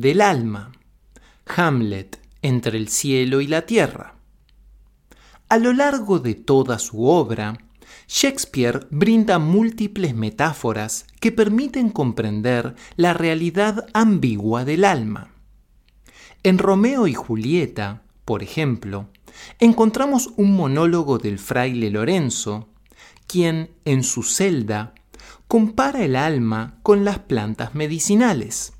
[0.00, 0.72] Del alma.
[1.44, 4.14] Hamlet entre el cielo y la tierra.
[5.50, 7.58] A lo largo de toda su obra,
[8.08, 15.32] Shakespeare brinda múltiples metáforas que permiten comprender la realidad ambigua del alma.
[16.44, 19.10] En Romeo y Julieta, por ejemplo,
[19.58, 22.70] encontramos un monólogo del fraile Lorenzo,
[23.26, 24.94] quien en su celda
[25.46, 28.72] compara el alma con las plantas medicinales,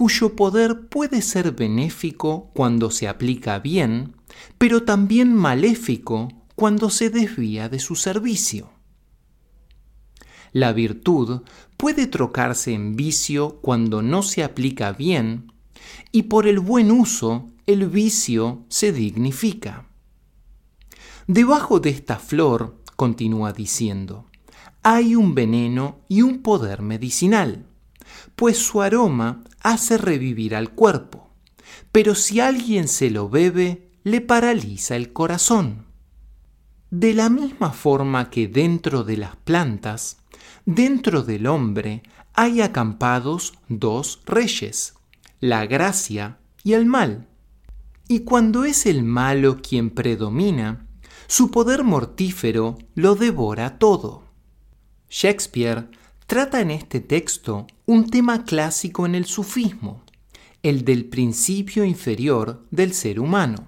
[0.00, 4.16] cuyo poder puede ser benéfico cuando se aplica bien,
[4.56, 8.70] pero también maléfico cuando se desvía de su servicio.
[10.52, 11.42] La virtud
[11.76, 15.52] puede trocarse en vicio cuando no se aplica bien,
[16.12, 19.86] y por el buen uso el vicio se dignifica.
[21.26, 24.24] Debajo de esta flor, continúa diciendo,
[24.82, 27.66] hay un veneno y un poder medicinal,
[28.34, 31.30] pues su aroma hace revivir al cuerpo,
[31.92, 35.86] pero si alguien se lo bebe, le paraliza el corazón.
[36.90, 40.18] De la misma forma que dentro de las plantas,
[40.66, 42.02] dentro del hombre
[42.32, 44.94] hay acampados dos reyes,
[45.40, 47.28] la gracia y el mal.
[48.08, 50.86] Y cuando es el malo quien predomina,
[51.26, 54.24] su poder mortífero lo devora todo.
[55.08, 55.88] Shakespeare
[56.26, 60.04] trata en este texto un tema clásico en el sufismo,
[60.62, 63.66] el del principio inferior del ser humano,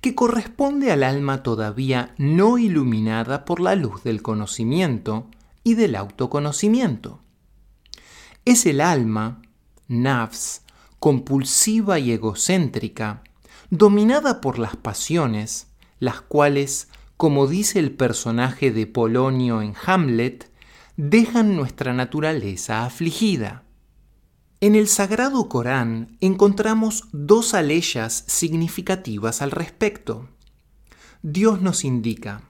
[0.00, 5.28] que corresponde al alma todavía no iluminada por la luz del conocimiento
[5.62, 7.20] y del autoconocimiento.
[8.44, 9.40] Es el alma,
[9.86, 10.62] nafs,
[10.98, 13.22] compulsiva y egocéntrica,
[13.70, 15.68] dominada por las pasiones,
[16.00, 20.49] las cuales como dice el personaje de Polonio en Hamlet,
[21.02, 23.62] dejan nuestra naturaleza afligida.
[24.60, 30.28] En el Sagrado Corán encontramos dos aleyas significativas al respecto.
[31.22, 32.42] Dios nos indica,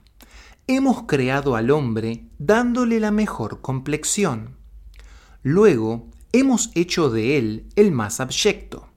[0.67, 4.57] hemos creado al hombre dándole la mejor complexión.
[5.43, 8.89] Luego hemos hecho de él el más abyecto,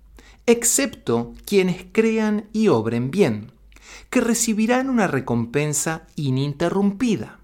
[0.46, 3.52] excepto quienes crean y obren bien
[4.10, 7.38] que recibirán una recompensa ininterrumpida.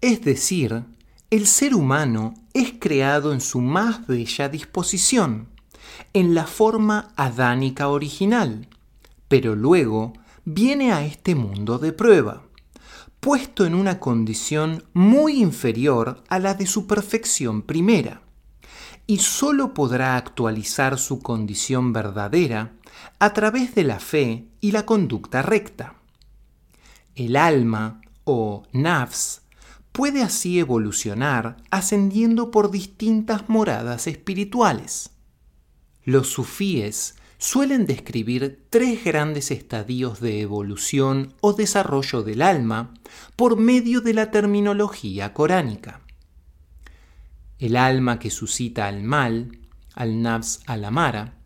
[0.00, 0.95] Es decir,
[1.30, 5.48] el ser humano es creado en su más bella disposición,
[6.12, 8.68] en la forma adánica original,
[9.28, 10.12] pero luego
[10.44, 12.42] viene a este mundo de prueba,
[13.18, 18.22] puesto en una condición muy inferior a la de su perfección primera,
[19.08, 22.72] y sólo podrá actualizar su condición verdadera
[23.18, 25.94] a través de la fe y la conducta recta.
[27.16, 29.42] El alma, o nafs,
[29.96, 35.08] puede así evolucionar ascendiendo por distintas moradas espirituales.
[36.04, 42.92] Los sufíes suelen describir tres grandes estadios de evolución o desarrollo del alma
[43.36, 46.02] por medio de la terminología coránica.
[47.58, 49.60] El alma que suscita al mal,
[49.94, 51.38] al nafs al-amara,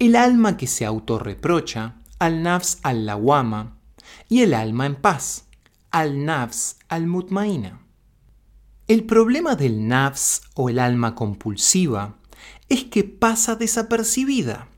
[0.00, 3.76] el alma que se autorreprocha, al nafs al lawama,
[4.28, 5.44] y el alma en paz,
[5.90, 7.80] al nafs al mutmaina.
[8.86, 12.16] El problema del nafs o el alma compulsiva
[12.68, 14.68] es que pasa desapercibida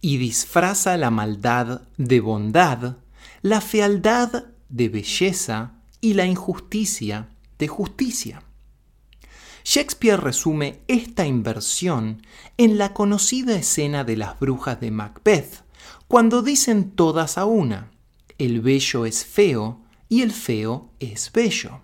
[0.00, 2.96] y disfraza la maldad de bondad,
[3.42, 7.28] la fealdad de belleza y la injusticia
[7.58, 8.42] de justicia.
[9.64, 15.62] Shakespeare resume esta inversión en la conocida escena de las brujas de Macbeth,
[16.08, 17.92] cuando dicen todas a una,
[18.38, 19.81] el bello es feo
[20.12, 21.80] y el feo es bello.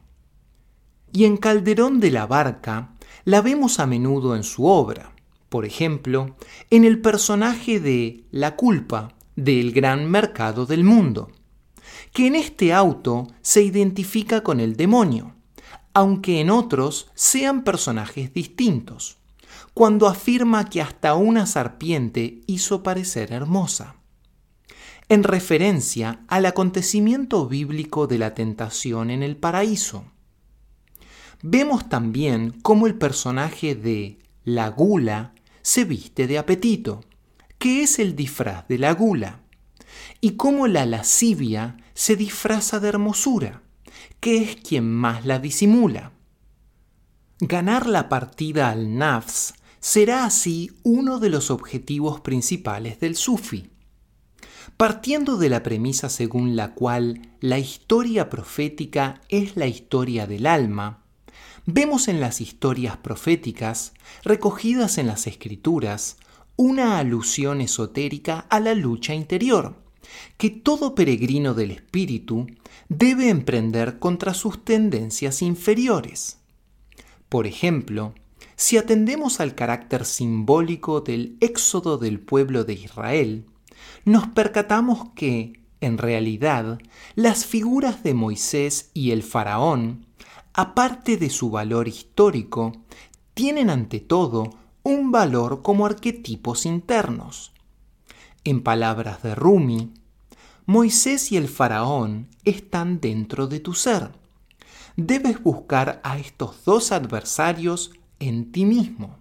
[1.14, 2.90] Y en Calderón de la Barca
[3.24, 5.14] la vemos a menudo en su obra,
[5.48, 6.36] por ejemplo,
[6.68, 11.32] en el personaje de La culpa del gran mercado del mundo,
[12.12, 15.34] que en este auto se identifica con el demonio
[15.94, 19.16] aunque en otros sean personajes distintos,
[19.74, 23.96] cuando afirma que hasta una serpiente hizo parecer hermosa,
[25.08, 30.04] en referencia al acontecimiento bíblico de la tentación en el paraíso.
[31.42, 37.04] Vemos también cómo el personaje de la gula se viste de apetito,
[37.58, 39.40] que es el disfraz de la gula,
[40.20, 43.62] y cómo la lascivia se disfraza de hermosura
[44.20, 46.12] que es quien más la disimula.
[47.40, 53.70] Ganar la partida al nafs será así uno de los objetivos principales del sufi.
[54.78, 61.02] Partiendo de la premisa según la cual la historia profética es la historia del alma,
[61.66, 63.92] vemos en las historias proféticas,
[64.22, 66.16] recogidas en las escrituras,
[66.54, 69.82] una alusión esotérica a la lucha interior,
[70.36, 72.46] que todo peregrino del espíritu
[72.88, 76.38] debe emprender contra sus tendencias inferiores.
[77.28, 78.14] Por ejemplo,
[78.54, 83.44] si atendemos al carácter simbólico del éxodo del pueblo de Israel,
[84.04, 86.78] nos percatamos que, en realidad,
[87.14, 90.06] las figuras de Moisés y el faraón,
[90.52, 92.72] aparte de su valor histórico,
[93.34, 94.50] tienen ante todo
[94.82, 97.52] un valor como arquetipos internos.
[98.44, 99.92] En palabras de Rumi,
[100.66, 104.10] Moisés y el faraón están dentro de tu ser.
[104.96, 109.18] Debes buscar a estos dos adversarios en ti mismo.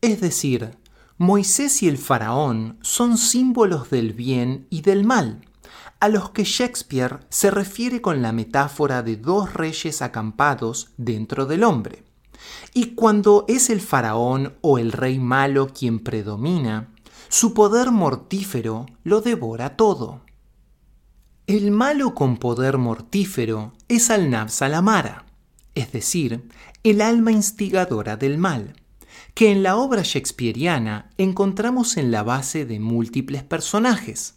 [0.00, 0.76] Es decir,
[1.22, 5.46] Moisés y el faraón son símbolos del bien y del mal,
[6.00, 11.62] a los que Shakespeare se refiere con la metáfora de dos reyes acampados dentro del
[11.62, 12.02] hombre.
[12.74, 16.88] Y cuando es el faraón o el rey malo quien predomina,
[17.28, 20.22] su poder mortífero lo devora todo.
[21.46, 25.24] El malo con poder mortífero es al Salamara,
[25.76, 26.48] es decir,
[26.82, 28.74] el alma instigadora del mal,
[29.34, 34.34] que en la obra shakespeariana encontramos en la base de múltiples personajes,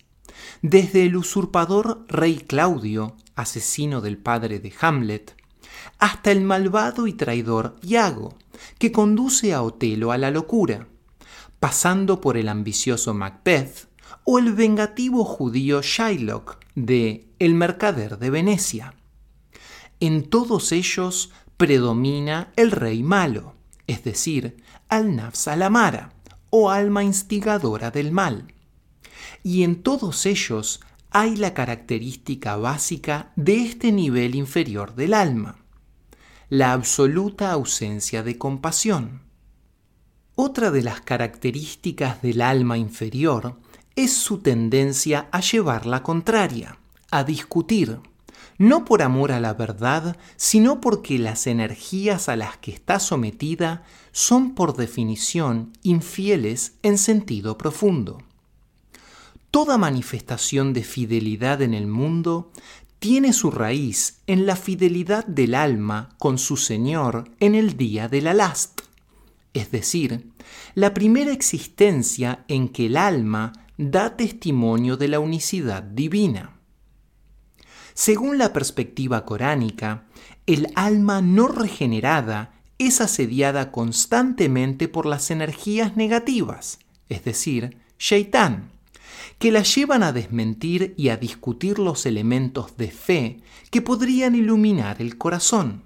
[0.61, 5.35] desde el usurpador rey Claudio, asesino del padre de Hamlet,
[5.99, 8.37] hasta el malvado y traidor Iago,
[8.77, 10.87] que conduce a Otelo a la locura,
[11.59, 13.87] pasando por el ambicioso Macbeth
[14.23, 18.93] o el vengativo judío Shylock de El mercader de Venecia.
[19.99, 23.53] En todos ellos predomina el rey malo,
[23.87, 24.57] es decir,
[24.89, 26.13] al-Nafs al-Amara,
[26.49, 28.53] o alma instigadora del mal.
[29.43, 35.63] Y en todos ellos hay la característica básica de este nivel inferior del alma,
[36.49, 39.21] la absoluta ausencia de compasión.
[40.35, 43.59] Otra de las características del alma inferior
[43.95, 46.77] es su tendencia a llevar la contraria,
[47.11, 47.99] a discutir,
[48.57, 53.83] no por amor a la verdad, sino porque las energías a las que está sometida
[54.15, 58.23] son por definición infieles en sentido profundo.
[59.51, 62.49] Toda manifestación de fidelidad en el mundo
[62.99, 68.21] tiene su raíz en la fidelidad del alma con su Señor en el día de
[68.21, 68.83] la last,
[69.53, 70.31] es decir,
[70.75, 76.57] la primera existencia en que el alma da testimonio de la unicidad divina.
[77.93, 80.05] Según la perspectiva coránica,
[80.45, 86.79] el alma no regenerada es asediada constantemente por las energías negativas,
[87.09, 88.71] es decir, Shaitán,
[89.39, 93.39] que la llevan a desmentir y a discutir los elementos de fe
[93.69, 95.83] que podrían iluminar el corazón.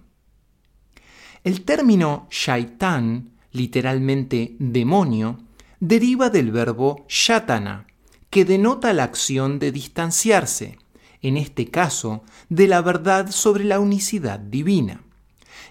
[1.43, 5.39] El término Shaitán, literalmente demonio,
[5.79, 7.87] deriva del verbo shatana,
[8.29, 10.77] que denota la acción de distanciarse,
[11.21, 15.01] en este caso, de la verdad sobre la unicidad divina.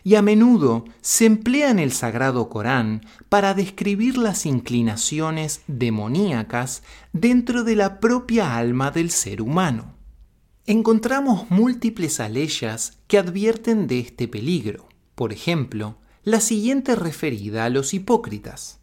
[0.09, 7.63] Y a menudo se emplea en el Sagrado Corán para describir las inclinaciones demoníacas dentro
[7.63, 9.93] de la propia alma del ser humano.
[10.65, 14.89] Encontramos múltiples aleyas que advierten de este peligro.
[15.15, 18.79] Por ejemplo, la siguiente referida a los hipócritas.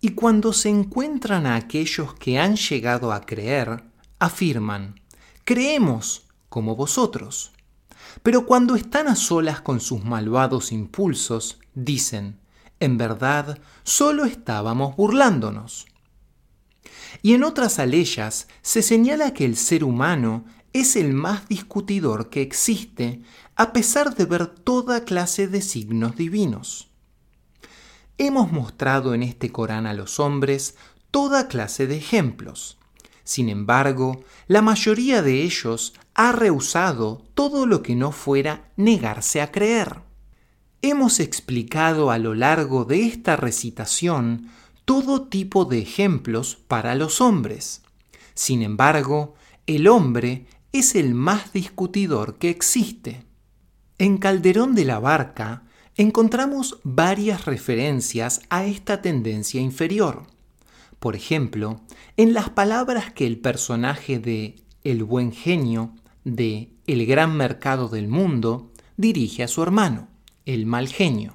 [0.00, 3.84] Y cuando se encuentran a aquellos que han llegado a creer,
[4.18, 5.02] afirman,
[5.44, 7.52] creemos como vosotros.
[8.26, 12.40] Pero cuando están a solas con sus malvados impulsos, dicen,
[12.80, 15.86] en verdad, solo estábamos burlándonos.
[17.22, 22.42] Y en otras aleyas se señala que el ser humano es el más discutidor que
[22.42, 23.22] existe
[23.54, 26.90] a pesar de ver toda clase de signos divinos.
[28.18, 30.74] Hemos mostrado en este Corán a los hombres
[31.12, 32.75] toda clase de ejemplos,
[33.26, 39.50] sin embargo, la mayoría de ellos ha rehusado todo lo que no fuera negarse a
[39.50, 39.96] creer.
[40.80, 44.48] Hemos explicado a lo largo de esta recitación
[44.84, 47.82] todo tipo de ejemplos para los hombres.
[48.34, 49.34] Sin embargo,
[49.66, 53.24] el hombre es el más discutidor que existe.
[53.98, 55.64] En Calderón de la Barca
[55.96, 60.35] encontramos varias referencias a esta tendencia inferior
[60.98, 61.80] por ejemplo,
[62.16, 68.08] en las palabras que el personaje de El buen genio de El gran mercado del
[68.08, 70.08] mundo dirige a su hermano,
[70.46, 71.34] el mal genio.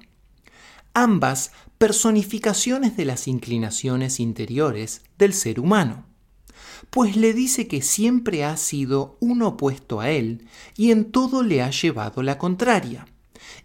[0.93, 6.05] Ambas personificaciones de las inclinaciones interiores del ser humano,
[6.89, 11.61] pues le dice que siempre ha sido un opuesto a él y en todo le
[11.61, 13.07] ha llevado la contraria,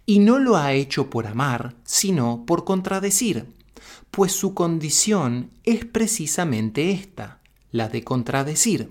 [0.05, 3.45] y no lo ha hecho por amar, sino por contradecir,
[4.17, 8.89] pues su condición es precisamente esta, la de contradecir.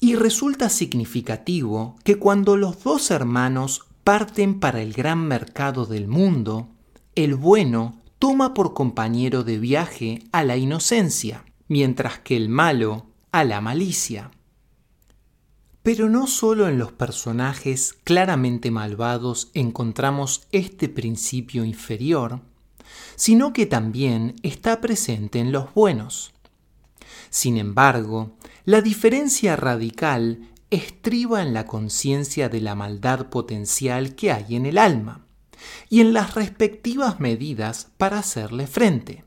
[0.00, 6.66] Y resulta significativo que cuando los dos hermanos parten para el gran mercado del mundo,
[7.14, 13.44] el bueno toma por compañero de viaje a la inocencia, mientras que el malo a
[13.44, 14.32] la malicia.
[15.84, 22.40] Pero no solo en los personajes claramente malvados encontramos este principio inferior,
[23.18, 26.32] sino que también está presente en los buenos.
[27.30, 34.54] Sin embargo, la diferencia radical estriba en la conciencia de la maldad potencial que hay
[34.54, 35.26] en el alma
[35.90, 39.24] y en las respectivas medidas para hacerle frente.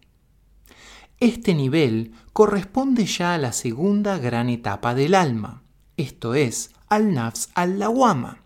[1.19, 5.63] Este nivel corresponde ya a la segunda gran etapa del alma,
[5.97, 8.41] esto es, al nafs al-lawama,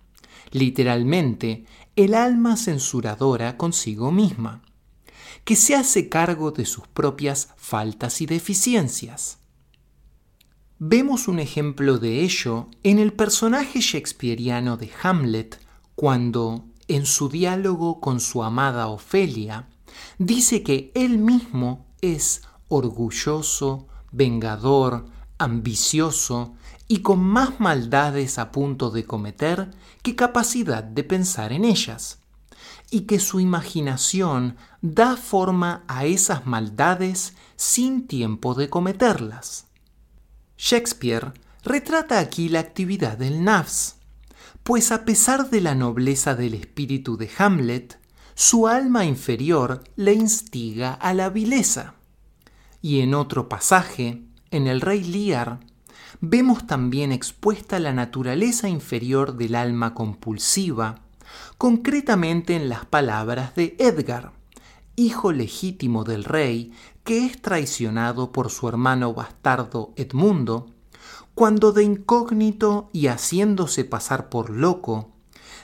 [0.49, 4.64] literalmente el alma censuradora consigo misma,
[5.45, 9.37] que se hace cargo de sus propias faltas y deficiencias.
[10.79, 15.59] Vemos un ejemplo de ello en el personaje shakespeariano de Hamlet
[15.93, 19.69] cuando, en su diálogo con su amada Ofelia,
[20.17, 25.05] dice que él mismo es orgulloso, vengador,
[25.37, 26.55] ambicioso
[26.87, 29.71] y con más maldades a punto de cometer
[30.01, 32.19] que capacidad de pensar en ellas,
[32.89, 39.67] y que su imaginación da forma a esas maldades sin tiempo de cometerlas.
[40.57, 43.97] Shakespeare retrata aquí la actividad del nafs,
[44.63, 47.99] pues a pesar de la nobleza del espíritu de Hamlet,
[48.33, 51.95] su alma inferior le instiga a la vileza.
[52.81, 55.59] Y en otro pasaje, en el rey Lear,
[56.21, 61.04] vemos también expuesta la naturaleza inferior del alma compulsiva,
[61.57, 64.33] concretamente en las palabras de Edgar,
[64.95, 66.73] hijo legítimo del rey,
[67.03, 70.67] que es traicionado por su hermano bastardo Edmundo,
[71.33, 75.11] cuando de incógnito y haciéndose pasar por loco,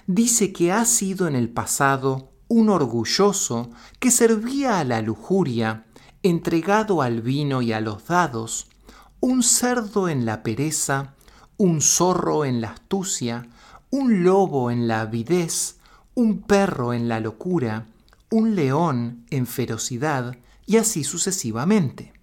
[0.06, 5.86] dice que ha sido en el pasado un orgulloso que servía a la lujuria,
[6.24, 8.68] entregado al vino y a los dados,
[9.22, 11.16] un cerdo en la pereza,
[11.56, 13.48] un zorro en la astucia,
[13.92, 15.78] un lobo en la avidez,
[16.16, 17.86] un perro en la locura,
[18.30, 22.14] un león en ferocidad, y así sucesivamente.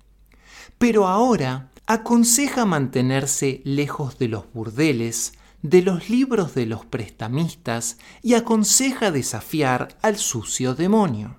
[0.79, 8.35] Pero ahora aconseja mantenerse lejos de los burdeles, de los libros de los prestamistas y
[8.35, 11.37] aconseja desafiar al sucio demonio.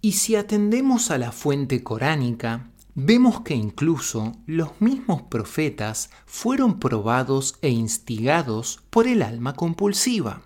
[0.00, 7.56] Y si atendemos a la fuente coránica, vemos que incluso los mismos profetas fueron probados
[7.62, 10.42] e instigados por el alma compulsiva.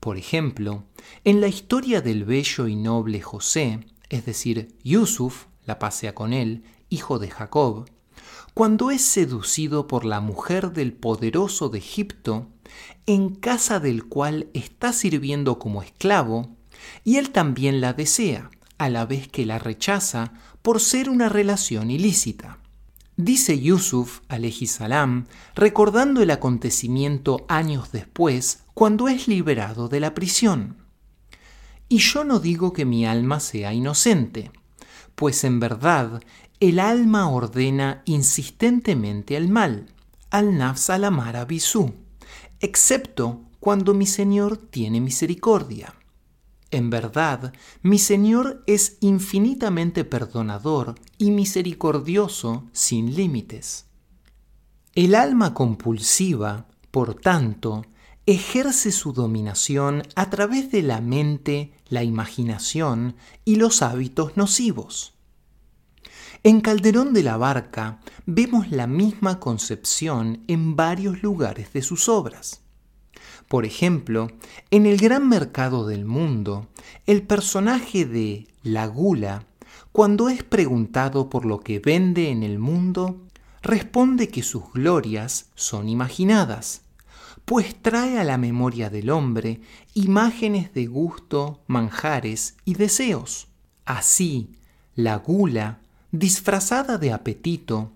[0.00, 0.84] Por ejemplo,
[1.24, 6.64] en la historia del bello y noble José, es decir, Yusuf, la pasea con él,
[6.90, 7.88] hijo de Jacob,
[8.52, 12.48] cuando es seducido por la mujer del poderoso de Egipto,
[13.06, 16.54] en casa del cual está sirviendo como esclavo,
[17.02, 21.90] y él también la desea, a la vez que la rechaza por ser una relación
[21.90, 22.58] ilícita.
[23.16, 24.20] Dice Yusuf
[24.66, 30.78] salam, recordando el acontecimiento años después, cuando es liberado de la prisión.
[31.88, 34.50] Y yo no digo que mi alma sea inocente,
[35.14, 36.22] pues en verdad
[36.58, 39.86] el alma ordena insistentemente el mal,
[40.30, 41.46] al nafs al amar
[42.60, 45.94] excepto cuando mi Señor tiene misericordia.
[46.74, 47.52] En verdad,
[47.82, 53.86] mi Señor es infinitamente perdonador y misericordioso sin límites.
[54.96, 57.84] El alma compulsiva, por tanto,
[58.26, 63.14] ejerce su dominación a través de la mente, la imaginación
[63.44, 65.14] y los hábitos nocivos.
[66.42, 72.63] En Calderón de la Barca vemos la misma concepción en varios lugares de sus obras.
[73.54, 74.32] Por ejemplo,
[74.72, 76.66] en el gran mercado del mundo,
[77.06, 79.46] el personaje de la gula,
[79.92, 83.20] cuando es preguntado por lo que vende en el mundo,
[83.62, 86.82] responde que sus glorias son imaginadas,
[87.44, 89.60] pues trae a la memoria del hombre
[89.94, 93.46] imágenes de gusto, manjares y deseos.
[93.84, 94.50] Así,
[94.96, 95.78] la gula,
[96.10, 97.92] disfrazada de apetito,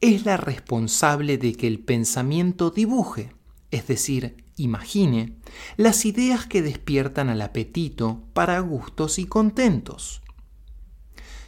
[0.00, 3.34] es la responsable de que el pensamiento dibuje,
[3.70, 5.36] es decir, imagine,
[5.76, 10.22] las ideas que despiertan al apetito para gustos y contentos.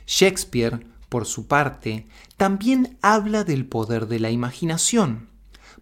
[0.06, 2.06] Shakespeare, por su parte,
[2.36, 5.28] también habla del poder de la imaginación,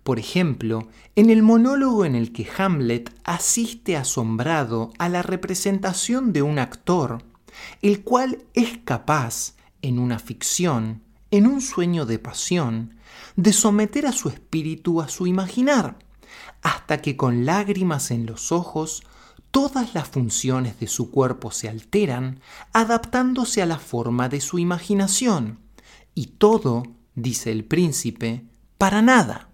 [0.03, 6.43] Por ejemplo, en el monólogo en el que Hamlet asiste asombrado a la representación de
[6.43, 7.23] un actor,
[7.83, 12.97] el cual es capaz, en una ficción, en un sueño de pasión,
[13.37, 15.99] de someter a su espíritu a su imaginar,
[16.63, 19.03] hasta que con lágrimas en los ojos
[19.51, 22.41] todas las funciones de su cuerpo se alteran,
[22.73, 25.59] adaptándose a la forma de su imaginación,
[26.15, 28.47] y todo, dice el príncipe,
[28.79, 29.51] para nada.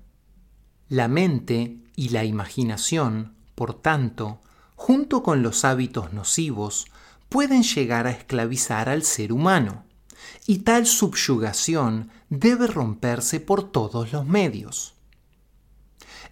[0.88, 4.41] La mente y la imaginación, por tanto,
[4.77, 6.87] junto con los hábitos nocivos,
[7.29, 9.85] pueden llegar a esclavizar al ser humano,
[10.47, 14.95] y tal subyugación debe romperse por todos los medios.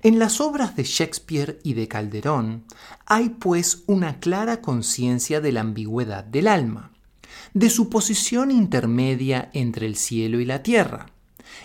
[0.07, 2.63] En las obras de Shakespeare y de Calderón
[3.07, 6.93] hay pues una clara conciencia de la ambigüedad del alma,
[7.55, 11.07] de su posición intermedia entre el cielo y la tierra,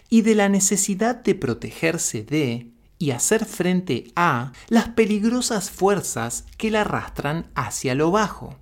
[0.09, 6.71] y de la necesidad de protegerse de y hacer frente a las peligrosas fuerzas que
[6.71, 8.55] la arrastran hacia lo bajo.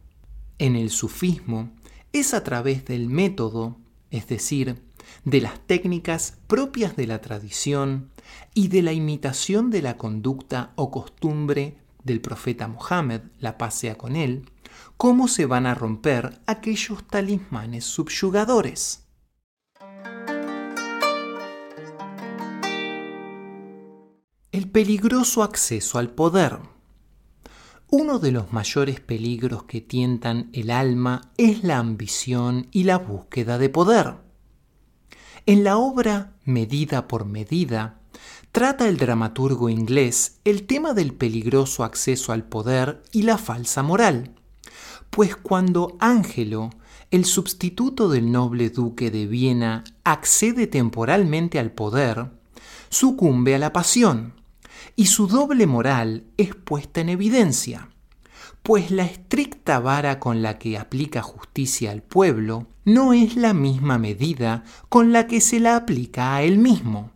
[0.57, 1.69] En el sufismo
[2.12, 3.77] es a través del método,
[4.12, 4.81] es decir,
[5.24, 8.09] de las técnicas propias de la tradición
[8.53, 13.98] y de la imitación de la conducta o costumbre del profeta Mohammed, la paz sea
[13.98, 14.50] con él,
[14.98, 19.06] cómo se van a romper aquellos talismanes subyugadores.
[24.51, 26.60] El peligroso acceso al poder.
[27.91, 33.58] Uno de los mayores peligros que tientan el alma es la ambición y la búsqueda
[33.58, 34.15] de poder.
[35.46, 37.99] En la obra Medida por Medida,
[38.51, 44.36] trata el dramaturgo inglés el tema del peligroso acceso al poder y la falsa moral,
[45.10, 46.70] pues cuando Ángelo,
[47.12, 52.32] el sustituto del noble duque de Viena, accede temporalmente al poder,
[52.89, 54.34] sucumbe a la pasión,
[54.95, 57.89] y su doble moral es puesta en evidencia,
[58.63, 63.97] pues la estricta vara con la que aplica justicia al pueblo no es la misma
[63.97, 67.12] medida con la que se la aplica a él mismo.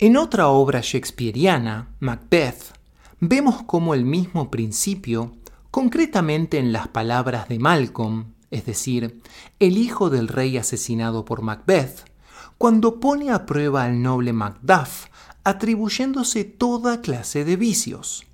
[0.00, 2.72] En otra obra shakespeariana, Macbeth,
[3.18, 5.34] vemos cómo el mismo principio,
[5.72, 9.20] concretamente en las palabras de Malcolm, es decir,
[9.58, 12.04] el hijo del rey asesinado por Macbeth,
[12.58, 15.06] cuando pone a prueba al noble Macduff
[15.42, 18.24] atribuyéndose toda clase de vicios.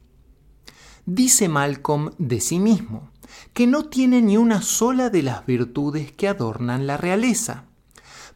[1.06, 3.10] Dice Malcolm de sí mismo
[3.54, 7.64] que no tiene ni una sola de las virtudes que adornan la realeza,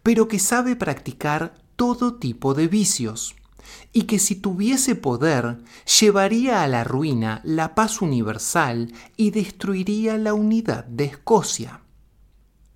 [0.03, 3.37] pero que sabe practicar todo tipo de vicios,
[3.93, 5.59] y que si tuviese poder
[6.01, 11.83] llevaría a la ruina la paz universal y destruiría la unidad de Escocia.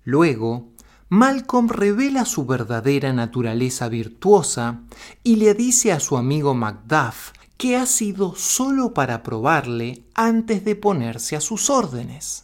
[0.05, 0.69] Luego,
[1.09, 4.83] Malcolm revela su verdadera naturaleza virtuosa
[5.21, 10.77] y le dice a su amigo Macduff que ha sido solo para probarle antes de
[10.77, 12.43] ponerse a sus órdenes.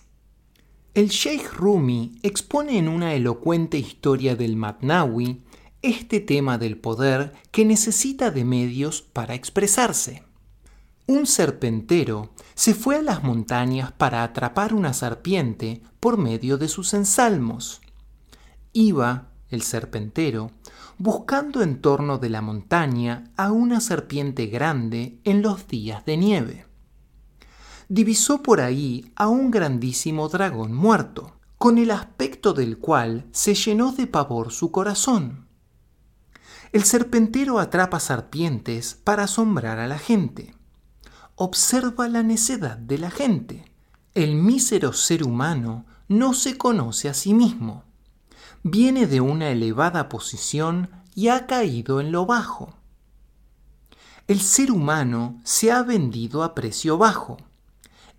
[0.94, 5.44] El Sheikh Rumi expone en una elocuente historia del Matnawi
[5.82, 10.24] este tema del poder que necesita de medios para expresarse.
[11.08, 16.94] Un serpentero se fue a las montañas para atrapar una serpiente por medio de sus
[16.94, 17.82] ensalmos
[18.74, 20.52] iba el serpentero
[20.98, 26.66] buscando en torno de la montaña a una serpiente grande en los días de nieve.
[27.88, 33.92] Divisó por ahí a un grandísimo dragón muerto, con el aspecto del cual se llenó
[33.92, 35.48] de pavor su corazón.
[36.72, 40.54] El serpentero atrapa serpientes para asombrar a la gente.
[41.36, 43.66] Observa la necedad de la gente.
[44.14, 47.84] El mísero ser humano no se conoce a sí mismo
[48.64, 52.76] viene de una elevada posición y ha caído en lo bajo.
[54.28, 57.38] El ser humano se ha vendido a precio bajo.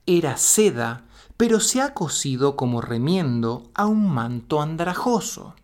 [0.07, 1.05] Era seda,
[1.37, 5.55] pero se ha cosido como remiendo a un manto andrajoso.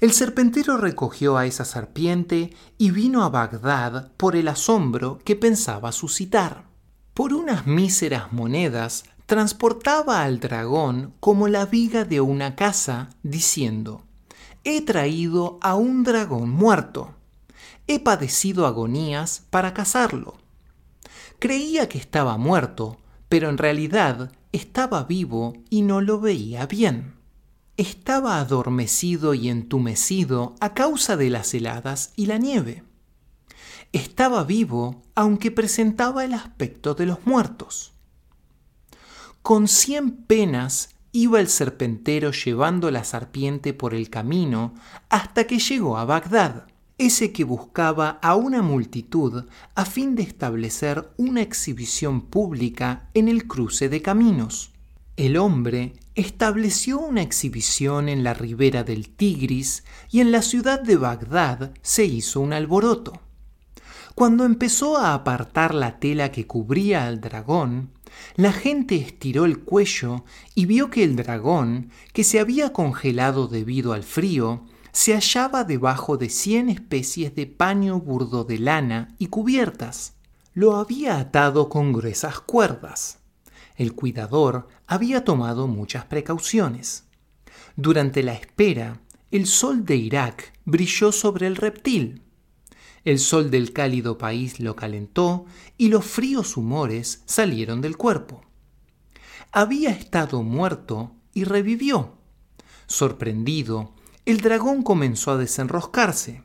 [0.00, 5.90] El serpentero recogió a esa serpiente y vino a Bagdad por el asombro que pensaba
[5.90, 6.66] suscitar.
[7.14, 14.04] Por unas míseras monedas transportaba al dragón como la viga de una casa, diciendo,
[14.62, 17.16] He traído a un dragón muerto.
[17.88, 20.36] He padecido agonías para cazarlo.
[21.40, 27.17] Creía que estaba muerto, pero en realidad estaba vivo y no lo veía bien.
[27.78, 32.82] Estaba adormecido y entumecido a causa de las heladas y la nieve.
[33.92, 37.92] Estaba vivo aunque presentaba el aspecto de los muertos.
[39.42, 44.74] Con cien penas iba el serpentero llevando la serpiente por el camino
[45.08, 46.66] hasta que llegó a Bagdad.
[46.98, 49.44] ese que buscaba a una multitud
[49.76, 54.72] a fin de establecer una exhibición pública en el cruce de caminos.
[55.16, 60.96] El hombre estableció una exhibición en la ribera del Tigris y en la ciudad de
[60.96, 63.20] Bagdad se hizo un alboroto.
[64.16, 67.92] Cuando empezó a apartar la tela que cubría al dragón,
[68.34, 70.24] la gente estiró el cuello
[70.56, 76.16] y vio que el dragón, que se había congelado debido al frío, se hallaba debajo
[76.16, 80.14] de cien especies de paño burdo de lana y cubiertas.
[80.52, 83.17] Lo había atado con gruesas cuerdas.
[83.78, 87.04] El cuidador había tomado muchas precauciones.
[87.76, 92.24] Durante la espera, el sol de Irak brilló sobre el reptil.
[93.04, 98.42] El sol del cálido país lo calentó y los fríos humores salieron del cuerpo.
[99.52, 102.18] Había estado muerto y revivió.
[102.88, 106.42] Sorprendido, el dragón comenzó a desenroscarse.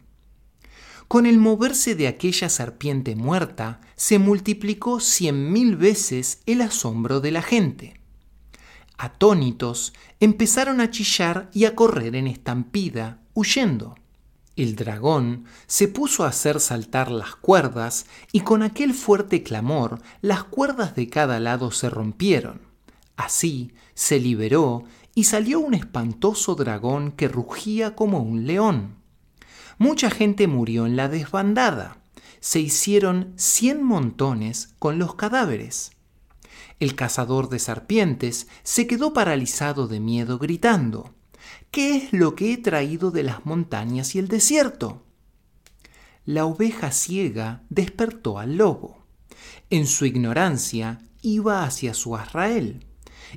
[1.14, 7.30] Con el moverse de aquella serpiente muerta, se multiplicó cien mil veces el asombro de
[7.30, 8.02] la gente.
[8.98, 13.94] Atónitos, empezaron a chillar y a correr en estampida, huyendo.
[14.56, 20.44] El dragón se puso a hacer saltar las cuerdas y con aquel fuerte clamor las
[20.46, 22.60] cuerdas de cada lado se rompieron.
[23.18, 29.03] Así se liberó y salió un espantoso dragón que rugía como un león.
[29.78, 31.98] Mucha gente murió en la desbandada.
[32.40, 35.92] Se hicieron cien montones con los cadáveres.
[36.80, 41.14] El cazador de serpientes se quedó paralizado de miedo gritando,
[41.72, 45.04] ¿Qué es lo que he traído de las montañas y el desierto?
[46.26, 49.04] La oveja ciega despertó al lobo.
[49.70, 52.86] En su ignorancia iba hacia su Azrael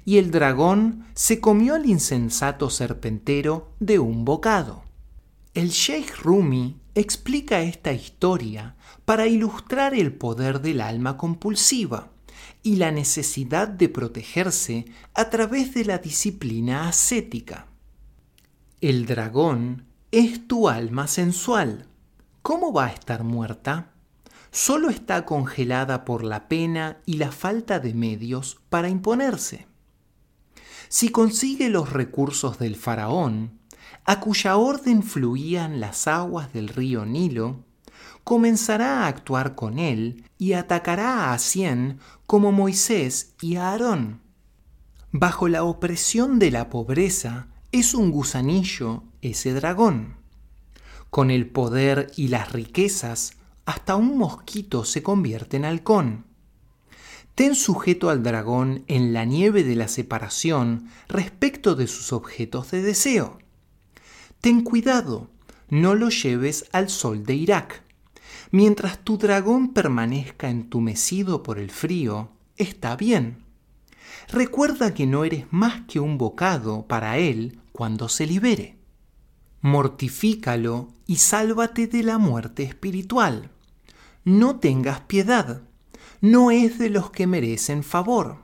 [0.05, 4.86] y el dragón se comió al insensato serpentero de un bocado.
[5.57, 12.11] El Sheikh Rumi explica esta historia para ilustrar el poder del alma compulsiva
[12.62, 17.69] y la necesidad de protegerse a través de la disciplina ascética.
[18.83, 21.87] El dragón es tu alma sensual.
[22.42, 23.95] ¿Cómo va a estar muerta?
[24.51, 29.69] Solo está congelada por la pena y la falta de medios para imponerse
[30.88, 33.59] si consigue los recursos del faraón,
[34.07, 37.64] a cuya orden fluían las aguas del río Nilo,
[38.23, 44.21] comenzará a actuar con él y atacará a Cien como Moisés y a Aarón.
[45.11, 50.16] Bajo la opresión de la pobreza es un gusanillo ese dragón.
[51.11, 56.27] Con el poder y las riquezas, hasta un mosquito se convierte en halcón.
[57.35, 62.83] Ten sujeto al dragón en la nieve de la separación respecto de sus objetos de
[62.83, 63.38] deseo.
[64.40, 65.29] Ten cuidado,
[65.68, 67.83] no lo lleves al sol de Irak.
[68.51, 73.44] Mientras tu dragón permanezca entumecido por el frío, está bien.
[74.29, 78.77] Recuerda que no eres más que un bocado para él cuando se libere.
[79.61, 83.51] Mortifícalo y sálvate de la muerte espiritual.
[84.25, 85.62] No tengas piedad
[86.20, 88.38] no es de los que merecen favor,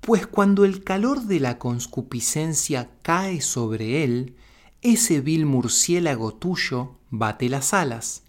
[0.00, 4.36] pues cuando el calor de la conscupiscencia cae sobre él,
[4.82, 8.24] ese vil murciélago tuyo bate las alas.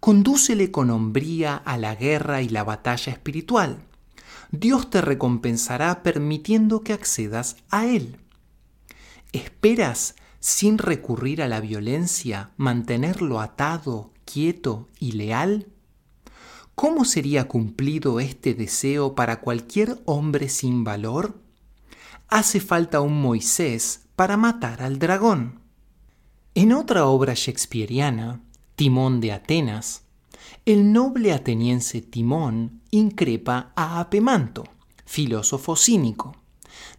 [0.00, 3.84] Condúcele con hombría a la guerra y la batalla espiritual.
[4.50, 8.18] Dios te recompensará permitiendo que accedas a Él.
[9.32, 15.68] ¿Esperas, sin recurrir a la violencia, mantenerlo atado, quieto y leal?
[16.74, 21.40] ¿Cómo sería cumplido este deseo para cualquier hombre sin valor?
[22.28, 25.60] Hace falta un Moisés para matar al dragón.
[26.54, 28.40] En otra obra shakespeariana,
[28.76, 30.02] Timón de Atenas,
[30.66, 34.64] el noble ateniense Timón increpa a Apemanto,
[35.04, 36.36] filósofo cínico,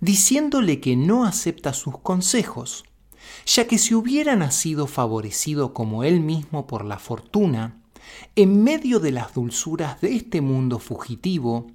[0.02, 2.84] diciéndole que no acepta sus consejos,
[3.46, 7.82] ya que si hubiera nacido favorecido como él mismo por la fortuna,
[8.36, 11.68] en medio de las dulzuras de este mundo fugitivo,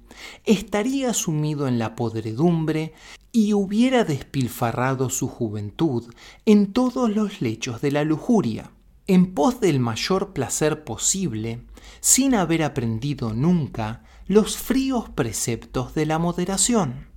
[0.45, 2.93] estaría sumido en la podredumbre
[3.31, 6.13] y hubiera despilfarrado su juventud
[6.45, 8.71] en todos los lechos de la lujuria,
[9.07, 11.65] en pos del mayor placer posible,
[11.99, 17.07] sin haber aprendido nunca los fríos preceptos de la moderación.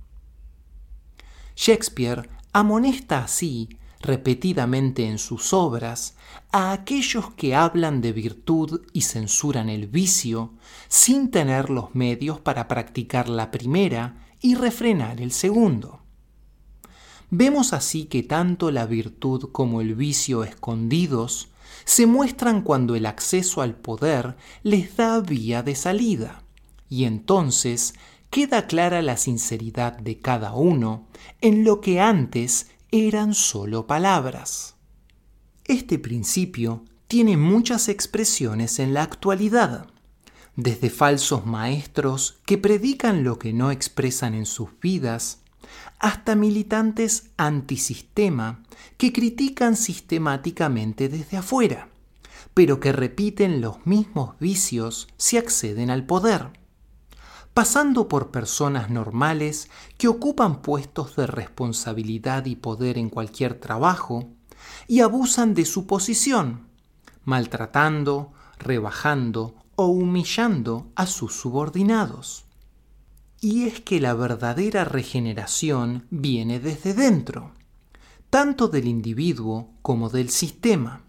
[1.55, 3.69] Shakespeare amonesta así
[4.01, 6.15] repetidamente en sus obras
[6.51, 10.53] a aquellos que hablan de virtud y censuran el vicio
[10.87, 16.01] sin tener los medios para practicar la primera y refrenar el segundo.
[17.31, 21.49] Vemos así que tanto la virtud como el vicio escondidos
[21.83, 26.43] se muestran cuando el acceso al poder les da vía de salida,
[26.89, 27.95] y entonces
[28.29, 31.07] queda clara la sinceridad de cada uno
[31.41, 34.75] en lo que antes eran solo palabras.
[35.65, 39.87] Este principio tiene muchas expresiones en la actualidad,
[40.55, 45.39] desde falsos maestros que predican lo que no expresan en sus vidas,
[45.99, 48.63] hasta militantes antisistema
[48.97, 51.89] que critican sistemáticamente desde afuera,
[52.53, 56.64] pero que repiten los mismos vicios si acceden al poder,
[57.55, 64.27] pasando por personas normales que ocupan puestos de responsabilidad y poder en cualquier trabajo
[64.89, 66.67] y abusan de su posición,
[67.23, 72.43] maltratando, rebajando o humillando a sus subordinados.
[73.39, 77.53] Y es que la verdadera regeneración viene desde dentro,
[78.29, 81.03] tanto del individuo como del sistema.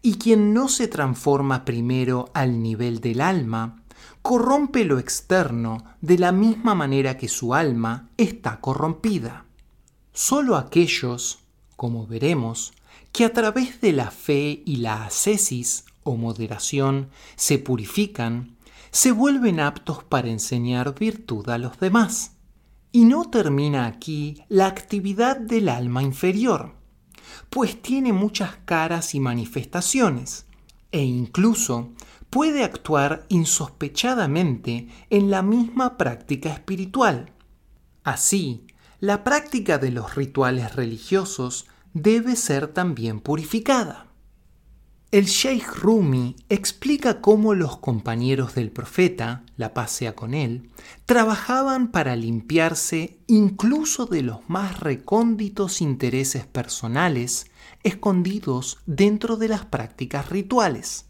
[0.00, 3.83] Y quien no se transforma primero al nivel del alma,
[4.24, 9.44] corrompe lo externo de la misma manera que su alma está corrompida.
[10.14, 11.40] Solo aquellos,
[11.76, 12.72] como veremos,
[13.12, 18.56] que a través de la fe y la ascesis o moderación se purifican,
[18.90, 22.32] se vuelven aptos para enseñar virtud a los demás.
[22.92, 26.72] Y no termina aquí la actividad del alma inferior,
[27.50, 30.46] pues tiene muchas caras y manifestaciones,
[30.92, 31.90] e incluso
[32.34, 37.30] puede actuar insospechadamente en la misma práctica espiritual.
[38.02, 38.66] Así,
[38.98, 44.08] la práctica de los rituales religiosos debe ser también purificada.
[45.12, 50.70] El Sheikh Rumi explica cómo los compañeros del profeta, la paz sea con él,
[51.06, 57.46] trabajaban para limpiarse incluso de los más recónditos intereses personales
[57.84, 61.06] escondidos dentro de las prácticas rituales.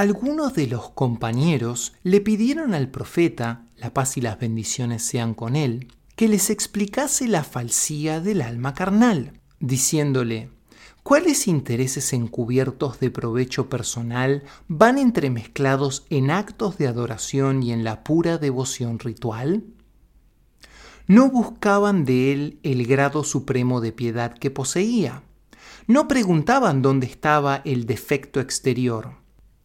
[0.00, 5.56] Algunos de los compañeros le pidieron al profeta, la paz y las bendiciones sean con
[5.56, 10.48] él, que les explicase la falsía del alma carnal diciéndole,
[11.02, 18.02] ¿cuáles intereses encubiertos de provecho personal van entremezclados en actos de adoración y en la
[18.02, 19.64] pura devoción ritual?
[21.08, 25.24] No buscaban de él el grado supremo de piedad que poseía.
[25.86, 29.19] No preguntaban dónde estaba el defecto exterior.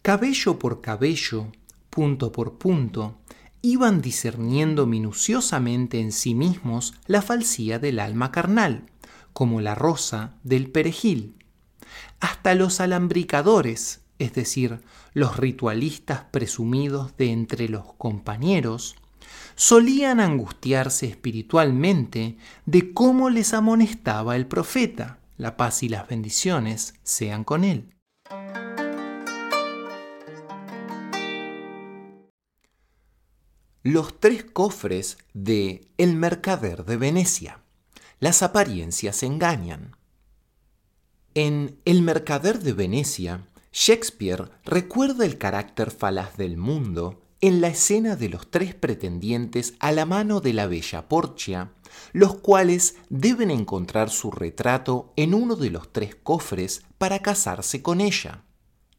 [0.05, 1.47] Cabello por cabello,
[1.89, 3.17] punto por punto,
[3.63, 8.85] iban discerniendo minuciosamente en sí mismos la falsía del alma carnal
[9.33, 11.43] como la rosa del perejil.
[12.19, 14.81] Hasta los alambricadores, es decir,
[15.15, 18.97] los ritualistas presumidos de entre los compañeros,
[19.55, 22.37] solían angustiarse espiritualmente
[22.67, 27.89] de cómo les amonestaba el profeta, la paz y las bendiciones sean con él.
[33.87, 37.59] Los tres cofres de El Mercader de Venecia
[38.19, 39.95] las apariencias engañan.
[41.35, 48.15] En El mercader de Venecia, Shakespeare recuerda el carácter falaz del mundo en la escena
[48.15, 51.71] de los tres pretendientes a la mano de la bella Porcia,
[52.11, 58.01] los cuales deben encontrar su retrato en uno de los tres cofres para casarse con
[58.01, 58.44] ella.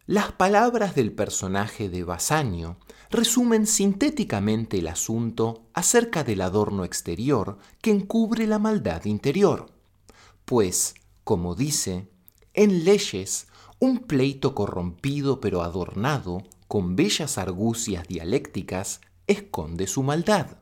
[0.09, 2.77] Las palabras del personaje de Basanio
[3.11, 9.67] resumen sintéticamente el asunto acerca del adorno exterior que encubre la maldad interior.
[10.45, 12.09] Pues, como dice,
[12.55, 13.49] en leyes,
[13.81, 20.59] un pleito corrompido pero adornado con bellas argucias dialécticas esconde su maldad.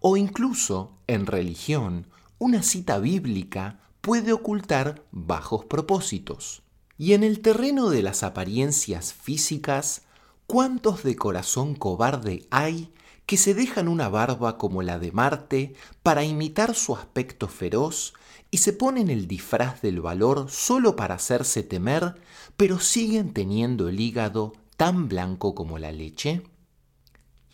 [0.00, 2.06] O incluso, en religión,
[2.38, 6.63] una cita bíblica puede ocultar bajos propósitos.
[6.96, 10.02] Y en el terreno de las apariencias físicas,
[10.46, 12.92] ¿Cuántos de corazón cobarde hay
[13.24, 18.12] que se dejan una barba como la de Marte para imitar su aspecto feroz
[18.50, 22.16] y se ponen el disfraz del valor solo para hacerse temer,
[22.58, 26.42] pero siguen teniendo el hígado tan blanco como la leche?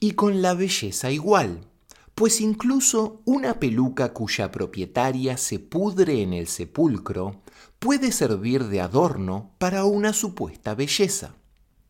[0.01, 1.61] Y con la belleza igual,
[2.17, 7.41] pues incluso una peluca cuya propietaria se pudre en el sepulcro
[7.81, 11.35] puede servir de adorno para una supuesta belleza.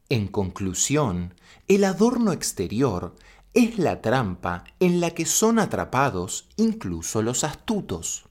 [0.09, 1.35] En conclusión,
[1.67, 3.17] el adorno exterior
[3.55, 8.25] es la trampa en la que son atrapados incluso los astutos.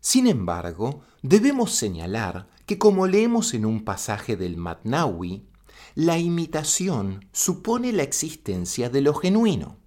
[0.00, 5.48] Sin embargo, debemos señalar que como leemos en un pasaje del Matnawi,
[5.94, 9.78] la imitación supone la existencia de lo genuino.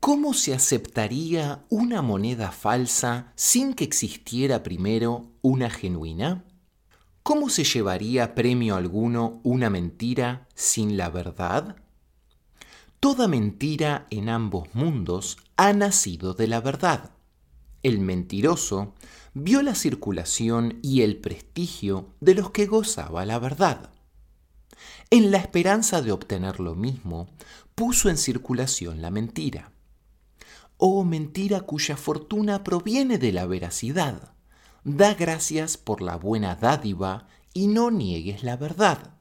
[0.00, 6.44] ¿Cómo se aceptaría una moneda falsa sin que existiera primero una genuina?
[7.26, 11.74] ¿cómo se llevaría premio alguno una mentira sin la verdad?
[13.00, 17.10] Toda mentira en ambos mundos ha nacido de la verdad.
[17.82, 18.94] El mentiroso
[19.34, 23.90] vio la circulación y el prestigio de los que gozaba la verdad.
[25.10, 27.26] En la esperanza de obtener lo mismo,
[27.74, 29.72] puso en circulación la mentira.
[30.78, 34.32] Oh mentira cuya fortuna proviene de la veracidad.
[34.84, 39.14] Da gracias por la buena dádiva y no niegues la verdad.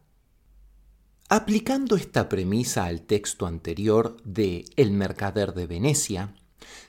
[1.30, 6.36] Aplicando esta premisa al texto anterior de El mercader de Venecia,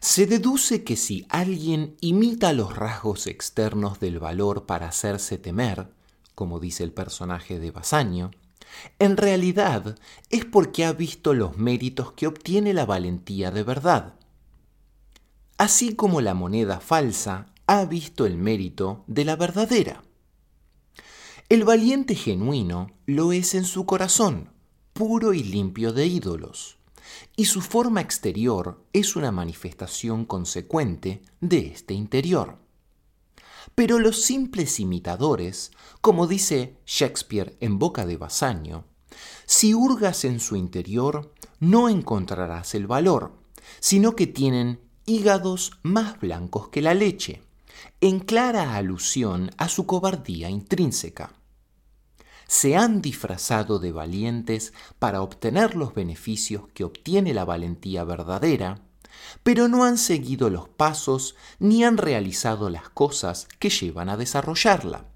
[0.00, 5.88] se deduce que si alguien imita los rasgos externos del valor para hacerse temer,
[6.34, 8.32] como dice el personaje de Basanio,
[8.98, 9.96] en realidad
[10.28, 14.14] es porque ha visto los méritos que obtiene la valentía de verdad
[15.58, 20.02] así como la moneda falsa ha visto el mérito de la verdadera.
[21.48, 24.50] El valiente genuino lo es en su corazón,
[24.92, 26.78] puro y limpio de ídolos,
[27.36, 32.58] y su forma exterior es una manifestación consecuente de este interior.
[33.74, 38.84] Pero los simples imitadores, como dice Shakespeare en boca de Basanio,
[39.44, 43.32] si hurgas en su interior, no encontrarás el valor,
[43.80, 47.42] sino que tienen hígados más blancos que la leche,
[48.00, 51.32] en clara alusión a su cobardía intrínseca.
[52.48, 58.82] Se han disfrazado de valientes para obtener los beneficios que obtiene la valentía verdadera,
[59.42, 65.06] pero no han seguido los pasos ni han realizado las cosas que llevan a desarrollarla,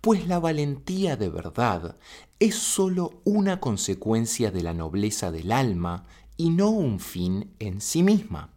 [0.00, 1.96] pues la valentía de verdad
[2.38, 6.04] es sólo una consecuencia de la nobleza del alma
[6.36, 8.50] y no un fin en sí misma.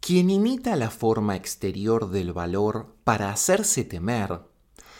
[0.00, 4.40] Quien imita la forma exterior del valor para hacerse temer,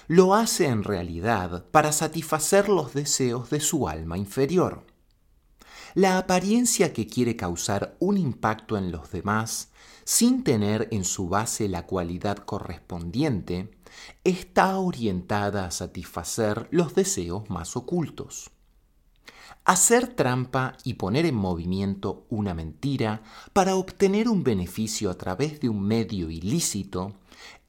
[0.07, 4.87] lo hace en realidad para satisfacer los deseos de su alma inferior.
[5.95, 9.71] La apariencia que quiere causar un impacto en los demás
[10.09, 13.71] sin tener en su base la cualidad correspondiente,
[14.25, 18.51] está orientada a satisfacer los deseos más ocultos.
[19.69, 23.21] Hacer trampa y poner en movimiento una mentira
[23.53, 27.13] para obtener un beneficio a través de un medio ilícito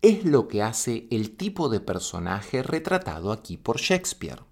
[0.02, 4.44] es lo que hace el tipo de personaje retratado aquí por Shakespeare.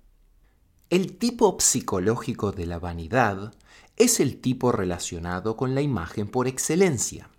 [0.89, 3.53] El tipo psicológico de la vanidad
[3.95, 7.29] es el tipo relacionado con la imagen por excelencia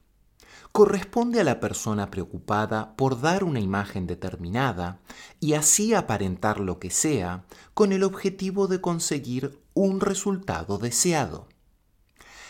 [0.72, 5.00] corresponde a la persona preocupada por dar una imagen determinada
[5.40, 7.44] y así aparentar lo que sea
[7.74, 11.46] con el objetivo de conseguir un resultado deseado.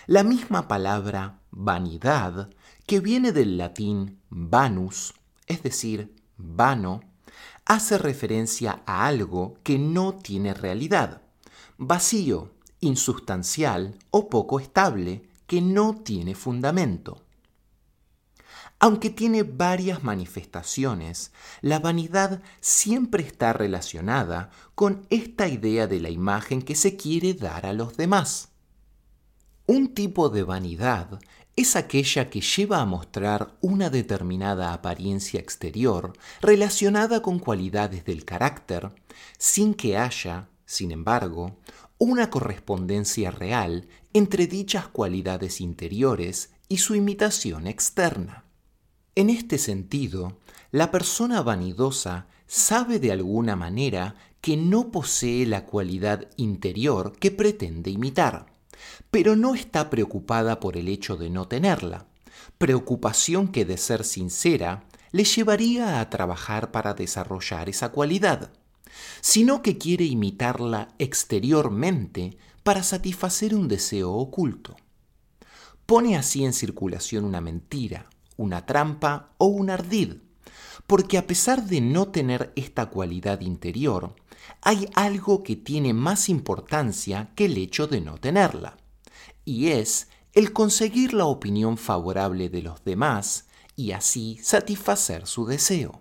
[0.06, 2.48] La misma palabra vanidad,
[2.86, 5.12] que viene del latín vanus,
[5.46, 7.02] es decir, vano,
[7.66, 11.20] hace referencia a algo que no tiene realidad,
[11.76, 17.26] vacío, insustancial o poco estable, que no tiene fundamento.
[18.80, 26.62] Aunque tiene varias manifestaciones, la vanidad siempre está relacionada con esta idea de la imagen
[26.62, 28.50] que se quiere dar a los demás.
[29.66, 31.18] Un tipo de vanidad
[31.56, 38.92] es aquella que lleva a mostrar una determinada apariencia exterior relacionada con cualidades del carácter,
[39.38, 41.58] sin que haya, sin embargo,
[41.98, 48.44] una correspondencia real entre dichas cualidades interiores y su imitación externa.
[49.18, 50.38] En este sentido,
[50.70, 57.90] la persona vanidosa sabe de alguna manera que no posee la cualidad interior que pretende
[57.90, 58.46] imitar,
[59.10, 62.06] pero no está preocupada por el hecho de no tenerla,
[62.58, 68.52] preocupación que de ser sincera le llevaría a trabajar para desarrollar esa cualidad,
[69.20, 74.76] sino que quiere imitarla exteriormente para satisfacer un deseo oculto.
[75.86, 78.08] Pone así en circulación una mentira,
[78.38, 80.14] una trampa o un ardid,
[80.86, 84.16] porque a pesar de no tener esta cualidad interior,
[84.62, 88.78] hay algo que tiene más importancia que el hecho de no tenerla,
[89.44, 96.00] y es el conseguir la opinión favorable de los demás y así satisfacer su deseo.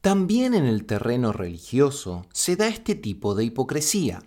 [0.00, 4.22] También en el terreno religioso se da este tipo de hipocresía,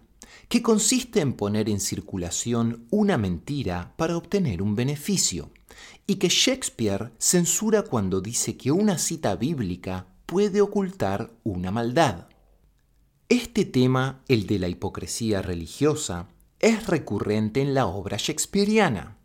[0.47, 5.51] que consiste en poner en circulación una mentira para obtener un beneficio,
[6.07, 12.27] y que Shakespeare censura cuando dice que una cita bíblica puede ocultar una maldad.
[13.27, 16.29] Este tema, el de la hipocresía religiosa,
[16.59, 19.17] es recurrente en la obra shakespeariana.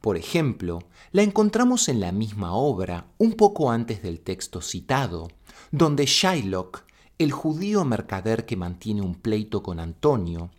[0.00, 0.80] Por ejemplo,
[1.12, 5.28] la encontramos en la misma obra, un poco antes del texto citado,
[5.70, 6.84] donde Shylock,
[7.16, 10.50] el judío mercader que mantiene un pleito con Antonio,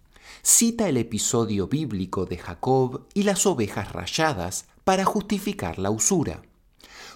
[0.41, 6.43] cita el episodio bíblico de Jacob y las ovejas rayadas para justificar la usura.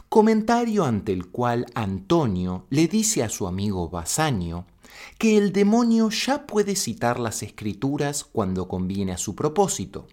[0.09, 4.65] Comentario ante el cual Antonio le dice a su amigo Basanio
[5.19, 10.07] que el demonio ya puede citar las escrituras cuando conviene a su propósito,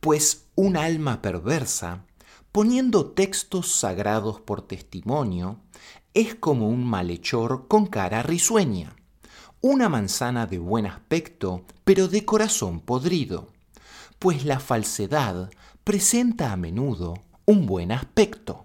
[0.00, 2.04] pues un alma perversa,
[2.50, 5.60] poniendo textos sagrados por testimonio,
[6.12, 8.96] es como un malhechor con cara risueña,
[9.60, 13.48] una manzana de buen aspecto, pero de corazón podrido,
[14.18, 15.50] pues la falsedad
[15.90, 18.62] presenta a menudo un buen aspecto.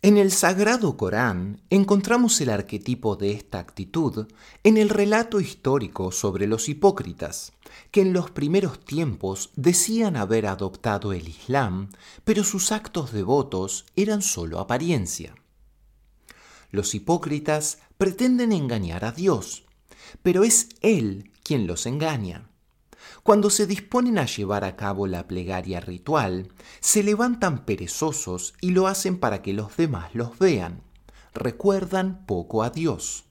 [0.00, 4.26] En el Sagrado Corán encontramos el arquetipo de esta actitud
[4.64, 7.52] en el relato histórico sobre los hipócritas,
[7.90, 11.90] que en los primeros tiempos decían haber adoptado el Islam,
[12.24, 15.34] pero sus actos devotos eran sólo apariencia.
[16.70, 19.66] Los hipócritas pretenden engañar a Dios,
[20.22, 22.48] pero es Él quien los engaña.
[23.22, 26.48] Cuando se disponen a llevar a cabo la plegaria ritual,
[26.80, 30.82] se levantan perezosos y lo hacen para que los demás los vean.
[31.32, 33.24] Recuerdan poco a Dios.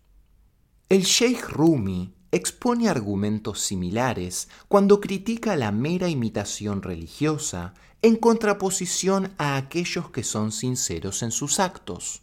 [0.88, 9.58] El Sheikh Rumi expone argumentos similares cuando critica la mera imitación religiosa en contraposición a
[9.58, 12.22] aquellos que son sinceros en sus actos.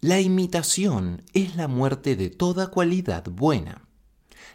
[0.00, 3.88] La imitación es la muerte de toda cualidad buena.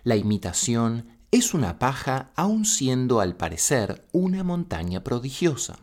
[0.03, 5.79] La imitación es una paja aun siendo al parecer una montaña prodigiosa.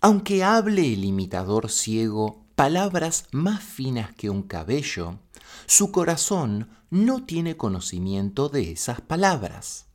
[0.00, 5.18] Aunque hable el imitador ciego palabras más finas que un cabello,
[5.66, 9.88] su corazón no tiene conocimiento de esas palabras.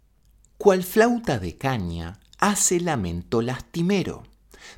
[0.60, 4.22] Cual flauta de caña hace lamento lastimero,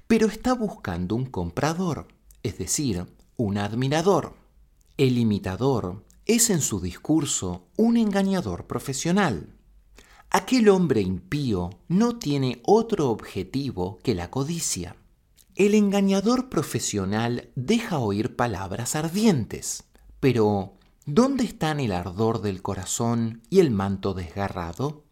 [0.07, 2.07] pero está buscando un comprador,
[2.41, 3.05] es decir,
[3.35, 4.33] un admirador.
[4.95, 9.52] El imitador es en su discurso un engañador profesional.
[10.35, 14.95] Aquel hombre impío no tiene otro objetivo que la codicia.
[15.53, 19.83] El engañador profesional deja oír palabras ardientes,
[20.19, 20.73] pero
[21.05, 25.03] ¿dónde están el ardor del corazón y el manto desgarrado?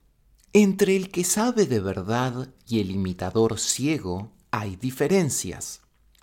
[0.53, 5.82] Entre el que sabe de verdad y el imitador ciego hay diferencias,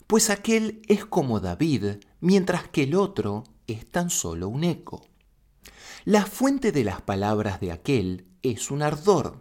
[0.09, 5.07] pues aquel es como David, mientras que el otro es tan solo un eco.
[6.05, 9.41] La fuente de las palabras de aquel es un ardor,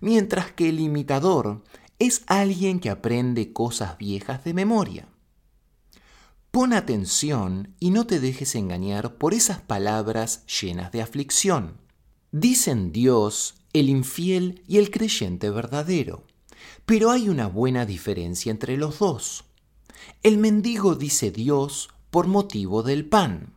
[0.00, 1.62] mientras que el imitador
[1.98, 5.08] es alguien que aprende cosas viejas de memoria.
[6.50, 11.78] Pon atención y no te dejes engañar por esas palabras llenas de aflicción.
[12.30, 16.24] Dicen Dios, el infiel y el creyente verdadero,
[16.86, 19.44] pero hay una buena diferencia entre los dos.
[20.22, 23.52] El mendigo dice Dios por motivo del pan,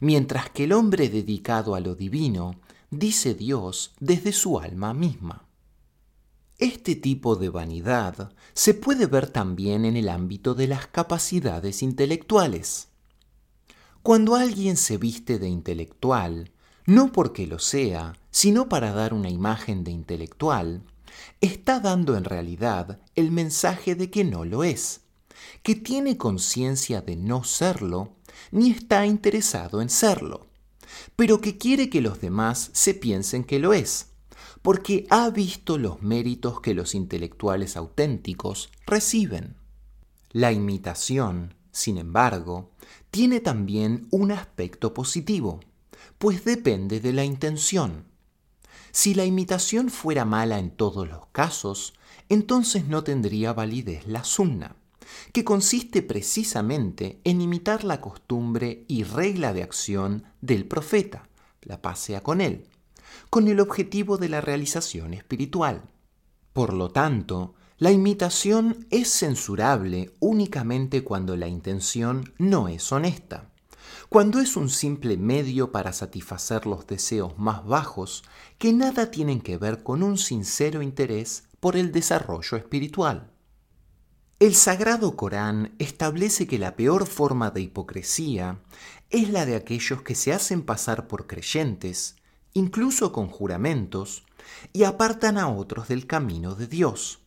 [0.00, 2.56] mientras que el hombre dedicado a lo divino
[2.98, 5.46] dice Dios desde su alma misma.
[6.58, 12.88] Este tipo de vanidad se puede ver también en el ámbito de las capacidades intelectuales.
[14.02, 16.52] Cuando alguien se viste de intelectual,
[16.86, 20.82] no porque lo sea, sino para dar una imagen de intelectual,
[21.40, 25.00] está dando en realidad el mensaje de que no lo es,
[25.62, 28.12] que tiene conciencia de no serlo,
[28.52, 30.53] ni está interesado en serlo
[31.16, 34.10] pero que quiere que los demás se piensen que lo es,
[34.62, 39.56] porque ha visto los méritos que los intelectuales auténticos reciben.
[40.30, 42.72] La imitación, sin embargo,
[43.10, 45.60] tiene también un aspecto positivo,
[46.18, 48.04] pues depende de la intención.
[48.92, 51.94] Si la imitación fuera mala en todos los casos,
[52.28, 54.76] entonces no tendría validez la sunna
[55.32, 61.28] que consiste precisamente en imitar la costumbre y regla de acción del profeta,
[61.62, 62.66] la pasea con él,
[63.30, 65.82] con el objetivo de la realización espiritual.
[66.52, 73.50] Por lo tanto, la imitación es censurable únicamente cuando la intención no es honesta,
[74.08, 78.22] cuando es un simple medio para satisfacer los deseos más bajos
[78.58, 83.33] que nada tienen que ver con un sincero interés por el desarrollo espiritual.
[84.40, 88.58] El Sagrado Corán establece que la peor forma de hipocresía
[89.08, 92.16] es la de aquellos que se hacen pasar por creyentes,
[92.52, 94.24] incluso con juramentos,
[94.72, 97.20] y apartan a otros del camino de Dios.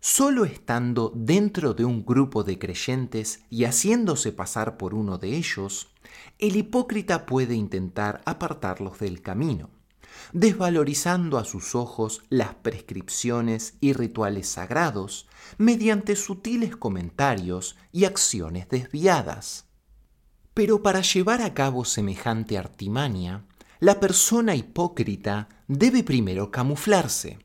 [0.00, 5.88] Solo estando dentro de un grupo de creyentes y haciéndose pasar por uno de ellos,
[6.38, 9.68] el hipócrita puede intentar apartarlos del camino
[10.32, 19.66] desvalorizando a sus ojos las prescripciones y rituales sagrados mediante sutiles comentarios y acciones desviadas.
[20.54, 23.46] Pero para llevar a cabo semejante artimaña,
[23.80, 27.38] la persona hipócrita debe primero camuflarse.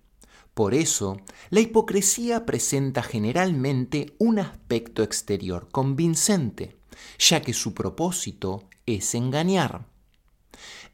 [0.54, 1.18] Por eso,
[1.50, 6.78] la hipocresía presenta generalmente un aspecto exterior convincente,
[7.20, 9.93] ya que su propósito es engañar.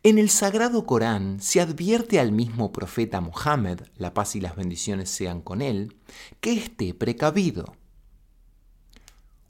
[0.01, 5.09] En el Sagrado Corán se advierte al mismo profeta Mohammed, la paz y las bendiciones
[5.09, 5.97] sean con él,
[6.39, 7.75] que esté precavido.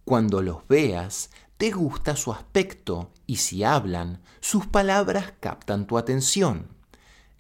[0.06, 6.70] Cuando los veas, te gusta su aspecto y si hablan, sus palabras captan tu atención.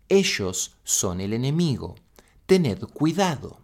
[0.07, 1.95] Ellos son el enemigo.
[2.45, 3.59] Tened cuidado.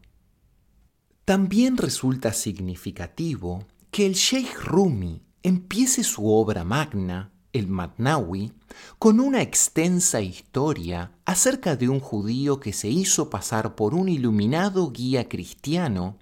[1.23, 8.51] También resulta significativo que el Sheikh Rumi empiece su obra magna, el Matnawi,
[8.99, 14.91] con una extensa historia acerca de un judío que se hizo pasar por un iluminado
[14.91, 16.17] guía cristiano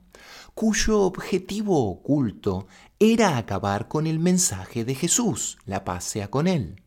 [0.53, 2.67] cuyo objetivo oculto
[2.99, 6.83] era acabar con el mensaje de Jesús, la paz sea con él.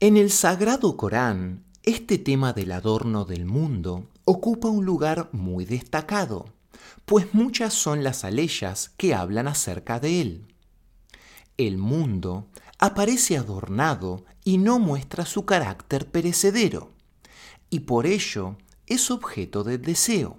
[0.00, 6.46] En el Sagrado Corán, este tema del adorno del mundo ocupa un lugar muy destacado,
[7.04, 10.54] pues muchas son las aleyas que hablan acerca de él.
[11.58, 12.46] El mundo
[12.78, 16.92] aparece adornado y no muestra su carácter perecedero,
[17.70, 18.56] y por ello
[18.86, 20.38] es objeto de deseo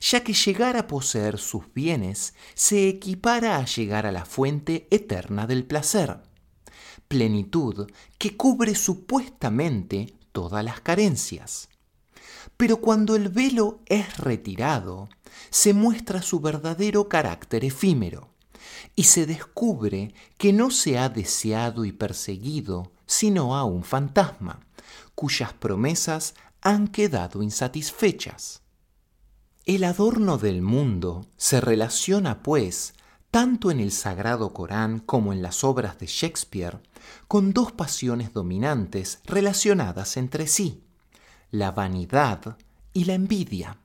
[0.00, 5.46] ya que llegar a poseer sus bienes se equipara a llegar a la fuente eterna
[5.46, 6.20] del placer,
[7.08, 11.68] plenitud que cubre supuestamente todas las carencias.
[12.56, 15.08] Pero cuando el velo es retirado,
[15.50, 18.33] se muestra su verdadero carácter efímero
[18.96, 24.60] y se descubre que no se ha deseado y perseguido sino a un fantasma,
[25.14, 28.62] cuyas promesas han quedado insatisfechas.
[29.66, 32.94] El adorno del mundo se relaciona, pues,
[33.30, 36.80] tanto en el Sagrado Corán como en las obras de Shakespeare,
[37.28, 40.84] con dos pasiones dominantes relacionadas entre sí,
[41.50, 42.56] la vanidad
[42.92, 43.78] y la envidia.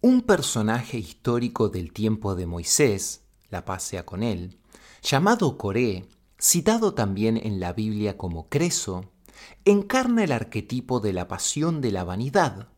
[0.00, 4.58] Un personaje histórico del tiempo de Moisés, la paz sea con él,
[5.02, 6.06] llamado Coré,
[6.40, 9.10] citado también en la Biblia como Creso,
[9.64, 12.68] encarna el arquetipo de la pasión de la vanidad,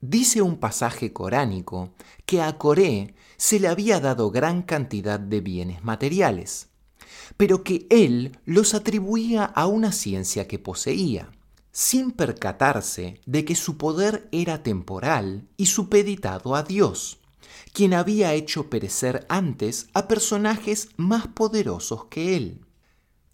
[0.00, 1.94] Dice un pasaje coránico
[2.26, 6.68] que a Coré se le había dado gran cantidad de bienes materiales,
[7.36, 11.32] pero que él los atribuía a una ciencia que poseía,
[11.72, 17.18] sin percatarse de que su poder era temporal y supeditado a Dios,
[17.76, 22.64] quien había hecho perecer antes a personajes más poderosos que él.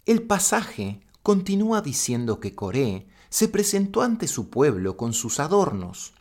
[0.05, 6.11] El pasaje continúa diciendo que Coré se presentó ante su pueblo con sus adornos,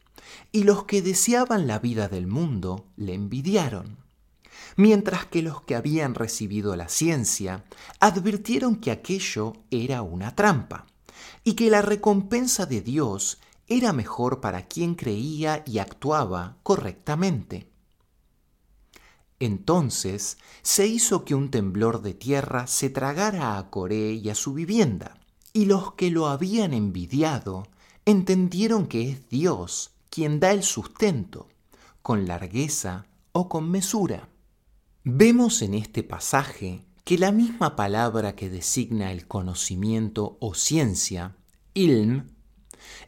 [0.52, 3.98] y los que deseaban la vida del mundo le envidiaron,
[4.76, 7.64] mientras que los que habían recibido la ciencia
[7.98, 10.86] advirtieron que aquello era una trampa
[11.42, 17.71] y que la recompensa de Dios era mejor para quien creía y actuaba correctamente.
[19.42, 24.54] Entonces se hizo que un temblor de tierra se tragara a Coré y a su
[24.54, 25.18] vivienda,
[25.52, 27.66] y los que lo habían envidiado
[28.04, 31.48] entendieron que es Dios quien da el sustento,
[32.02, 34.28] con largueza o con mesura.
[35.02, 41.34] Vemos en este pasaje que la misma palabra que designa el conocimiento o ciencia,
[41.74, 42.30] ilm,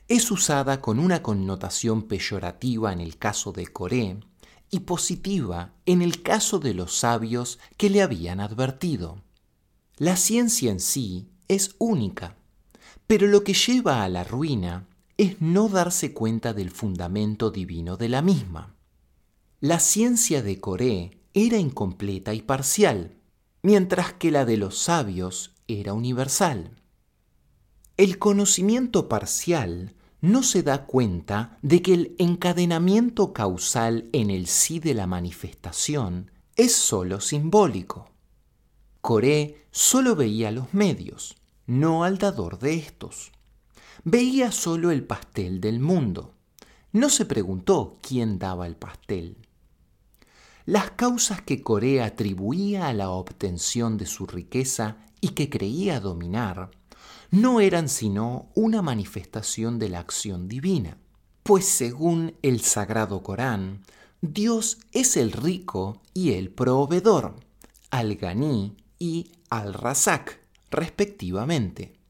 [0.08, 4.18] es usada con una connotación peyorativa en el caso de Coré
[4.74, 9.22] y positiva en el caso de los sabios que le habían advertido.
[9.98, 12.36] La ciencia en sí es única,
[13.06, 18.08] pero lo que lleva a la ruina es no darse cuenta del fundamento divino de
[18.08, 18.74] la misma.
[19.60, 23.14] La ciencia de Coré era incompleta y parcial,
[23.62, 26.82] mientras que la de los sabios era universal.
[27.96, 29.94] El conocimiento parcial
[30.24, 36.30] no se da cuenta de que el encadenamiento causal en el sí de la manifestación
[36.56, 38.10] es sólo simbólico.
[39.00, 43.32] Coré solo veía los medios, no al dador de estos
[44.04, 46.34] veía solo el pastel del mundo.
[46.92, 49.38] No se preguntó quién daba el pastel.
[50.66, 56.70] Las causas que Corea atribuía a la obtención de su riqueza y que creía dominar
[57.34, 60.98] no eran sino una manifestación de la acción divina,
[61.42, 63.82] pues según el Sagrado Corán,
[64.20, 67.36] Dios es el rico y el proveedor,
[67.90, 72.04] al-Ghaní y al-Razak, respectivamente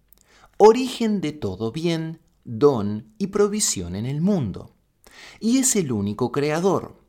[0.57, 4.75] origen de todo bien, don y provisión en el mundo.
[5.41, 7.01] Y es el único creador,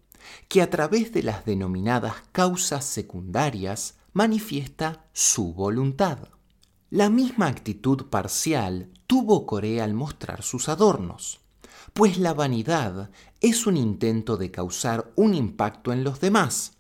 [0.47, 6.34] que a través de las denominadas causas secundarias manifiesta su voluntad.
[6.95, 11.41] La misma actitud parcial tuvo Corea al mostrar sus adornos,
[11.91, 13.09] pues la vanidad
[13.41, 16.77] es un intento de causar un impacto en los demás,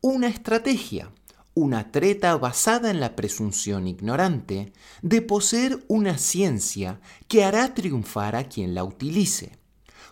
[0.00, 1.10] una estrategia,
[1.54, 8.44] una treta basada en la presunción ignorante de poseer una ciencia que hará triunfar a
[8.44, 9.58] quien la utilice,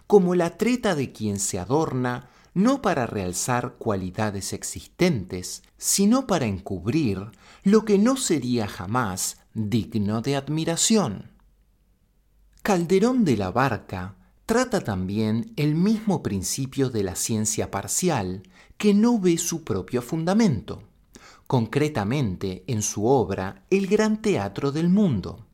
[0.09, 7.31] como la treta de quien se adorna no para realzar cualidades existentes, sino para encubrir
[7.63, 11.31] lo que no sería jamás digno de admiración.
[12.63, 18.43] Calderón de la Barca trata también el mismo principio de la ciencia parcial
[18.77, 20.83] que no ve su propio fundamento,
[21.47, 25.47] concretamente en su obra El Gran Teatro del Mundo,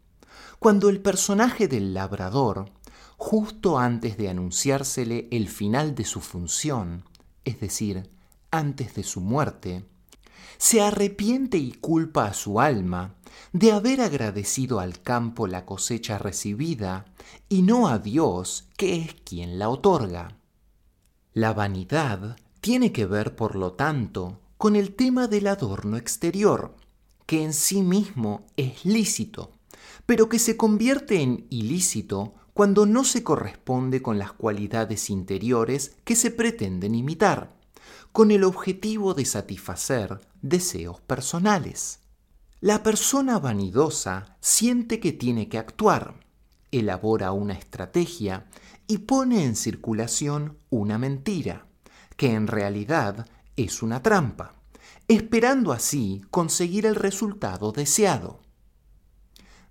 [0.59, 2.73] cuando el personaje del labrador,
[3.19, 7.05] justo antes de anunciársele el final de su función,
[7.45, 8.09] es decir,
[8.51, 9.85] antes de su muerte,
[10.61, 13.15] se arrepiente y culpa a su alma
[13.55, 17.07] de haber agradecido al campo la cosecha recibida
[17.49, 20.37] y no a Dios, que es quien la otorga.
[21.33, 26.77] La vanidad tiene que ver, por lo tanto, con el tema del adorno exterior,
[27.25, 29.53] que en sí mismo es lícito,
[30.05, 36.17] pero que se convierte en ilícito cuando no se corresponde con las cualidades interiores que
[36.17, 37.60] se pretenden imitar
[38.13, 42.01] con el objetivo de satisfacer deseos personales.
[42.61, 46.15] La persona vanidosa siente que tiene que actuar,
[46.73, 48.47] elabora una estrategia
[48.87, 51.67] y pone en circulación una mentira,
[52.17, 54.55] que en realidad es una trampa,
[55.09, 58.41] esperando así conseguir el resultado deseado.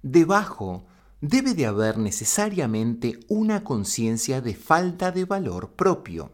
[0.02, 0.86] Debajo
[1.22, 6.32] debe de haber necesariamente una conciencia de falta de valor propio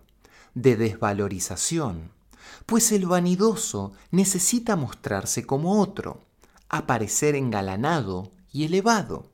[0.56, 2.12] de desvalorización,
[2.66, 6.26] pues el vanidoso necesita mostrarse como otro,
[6.70, 9.32] aparecer engalanado y elevado.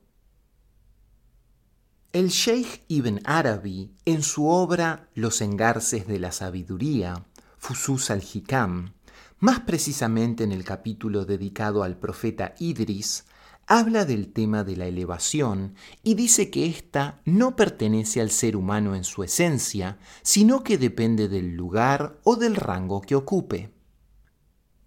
[2.12, 7.24] El Sheikh Ibn Arabi, en su obra Los engarces de la sabiduría,
[7.56, 8.92] Fusus al-Hikam,
[9.38, 13.24] más precisamente en el capítulo dedicado al profeta Idris,
[13.66, 18.94] habla del tema de la elevación y dice que ésta no pertenece al ser humano
[18.94, 23.72] en su esencia, sino que depende del lugar o del rango que ocupe.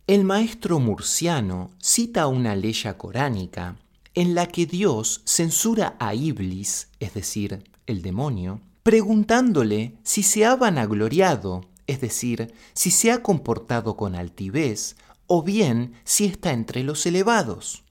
[0.07, 3.77] El maestro murciano cita una ley coránica
[4.13, 10.55] en la que Dios censura a Iblis, es decir, el demonio, preguntándole si se ha
[10.55, 14.95] vanagloriado, es decir, si se ha comportado con altivez,
[15.27, 17.84] o bien si está entre los elevados.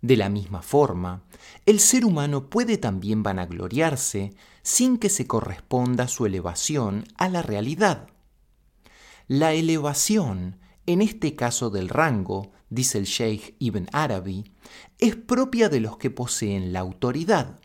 [0.00, 1.24] De la misma forma,
[1.66, 4.32] el ser humano puede también vanagloriarse
[4.62, 8.08] sin que se corresponda su elevación a la realidad.
[9.26, 14.52] La elevación, en este caso del rango, dice el Sheikh Ibn Arabi,
[14.98, 17.58] es propia de los que poseen la autoridad,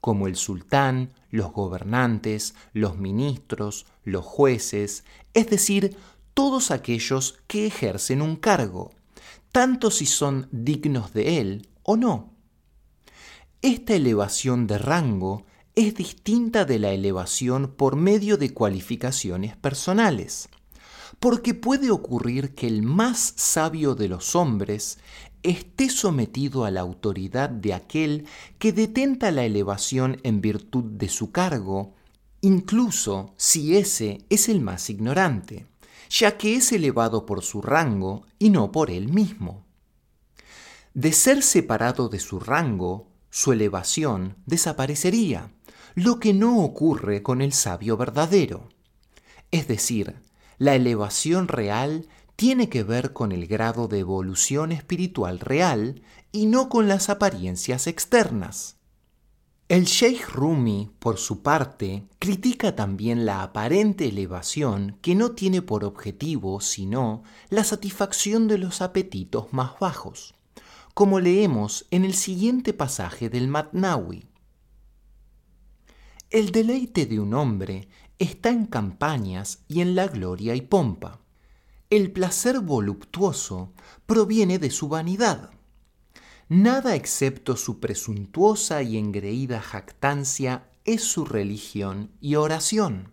[0.00, 5.04] como el sultán, los gobernantes, los ministros, los jueces,
[5.34, 5.96] es decir,
[6.32, 8.90] todos aquellos que ejercen un cargo,
[9.52, 12.34] tanto si son dignos de él o no.
[13.62, 20.48] Esta elevación de rango es distinta de la elevación por medio de cualificaciones personales,
[21.18, 24.98] porque puede ocurrir que el más sabio de los hombres
[25.42, 28.26] esté sometido a la autoridad de aquel
[28.58, 31.94] que detenta la elevación en virtud de su cargo,
[32.40, 35.66] incluso si ese es el más ignorante,
[36.08, 39.63] ya que es elevado por su rango y no por él mismo.
[40.94, 45.50] De ser separado de su rango, su elevación desaparecería,
[45.96, 48.68] lo que no ocurre con el sabio verdadero.
[49.50, 50.22] Es decir,
[50.56, 56.68] la elevación real tiene que ver con el grado de evolución espiritual real y no
[56.68, 58.76] con las apariencias externas.
[59.66, 65.84] El Sheikh Rumi, por su parte, critica también la aparente elevación que no tiene por
[65.84, 70.33] objetivo sino la satisfacción de los apetitos más bajos
[70.94, 74.28] como leemos en el siguiente pasaje del Matnawi.
[76.30, 77.88] El deleite de un hombre
[78.20, 81.20] está en campañas y en la gloria y pompa.
[81.90, 83.72] El placer voluptuoso
[84.06, 85.50] proviene de su vanidad.
[86.48, 93.12] Nada excepto su presuntuosa y engreída jactancia es su religión y oración.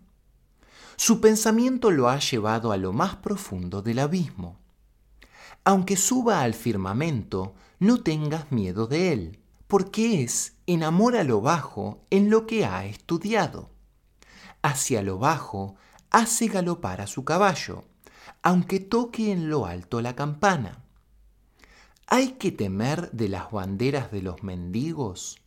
[0.98, 4.60] Su pensamiento lo ha llevado a lo más profundo del abismo.
[5.64, 11.42] Aunque suba al firmamento, no tengas miedo de él, porque es en amor a lo
[11.42, 13.72] bajo en lo que ha estudiado.
[14.62, 15.78] Hacia lo bajo
[16.12, 17.86] hace galopar a su caballo,
[18.44, 20.84] aunque toque en lo alto la campana.
[22.06, 25.40] ¿Hay que temer de las banderas de los mendigos?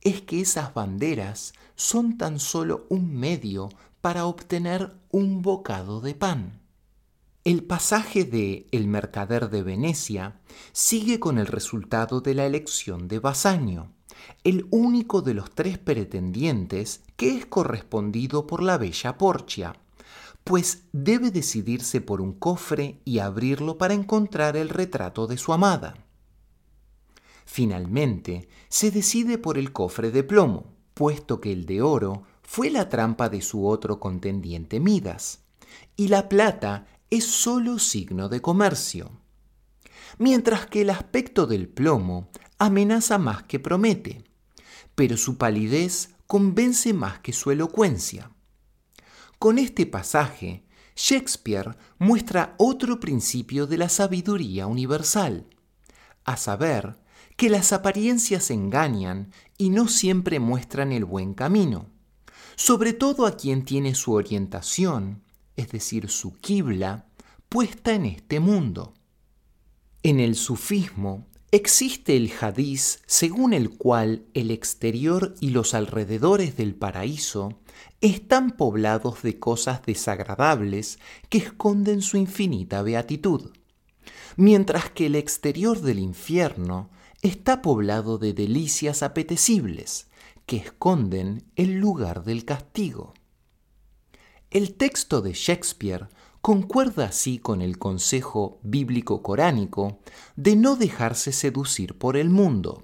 [0.00, 3.68] Es que esas banderas son tan solo un medio
[4.00, 6.61] para obtener un bocado de pan.
[7.44, 10.40] El pasaje de El mercader de Venecia
[10.70, 13.90] sigue con el resultado de la elección de Basanio,
[14.44, 19.74] el único de los tres pretendientes que es correspondido por la bella Porcia,
[20.44, 25.94] pues debe decidirse por un cofre y abrirlo para encontrar el retrato de su amada.
[27.44, 32.88] Finalmente, se decide por el cofre de plomo, puesto que el de oro fue la
[32.88, 35.40] trampa de su otro contendiente Midas,
[35.96, 39.10] y la plata es solo signo de comercio,
[40.16, 44.24] mientras que el aspecto del plomo amenaza más que promete,
[44.94, 48.30] pero su palidez convence más que su elocuencia.
[49.38, 50.64] Con este pasaje,
[50.96, 55.50] Shakespeare muestra otro principio de la sabiduría universal,
[56.24, 56.98] a saber,
[57.36, 61.90] que las apariencias engañan y no siempre muestran el buen camino,
[62.56, 65.21] sobre todo a quien tiene su orientación,
[65.56, 67.06] es decir, su quibla,
[67.48, 68.94] puesta en este mundo.
[70.02, 76.74] En el sufismo existe el hadiz según el cual el exterior y los alrededores del
[76.74, 77.60] paraíso
[78.00, 80.98] están poblados de cosas desagradables
[81.28, 83.52] que esconden su infinita beatitud,
[84.36, 86.90] mientras que el exterior del infierno
[87.20, 90.08] está poblado de delicias apetecibles
[90.46, 93.14] que esconden el lugar del castigo.
[94.52, 96.08] El texto de Shakespeare
[96.42, 100.00] concuerda así con el consejo bíblico coránico
[100.36, 102.82] de no dejarse seducir por el mundo,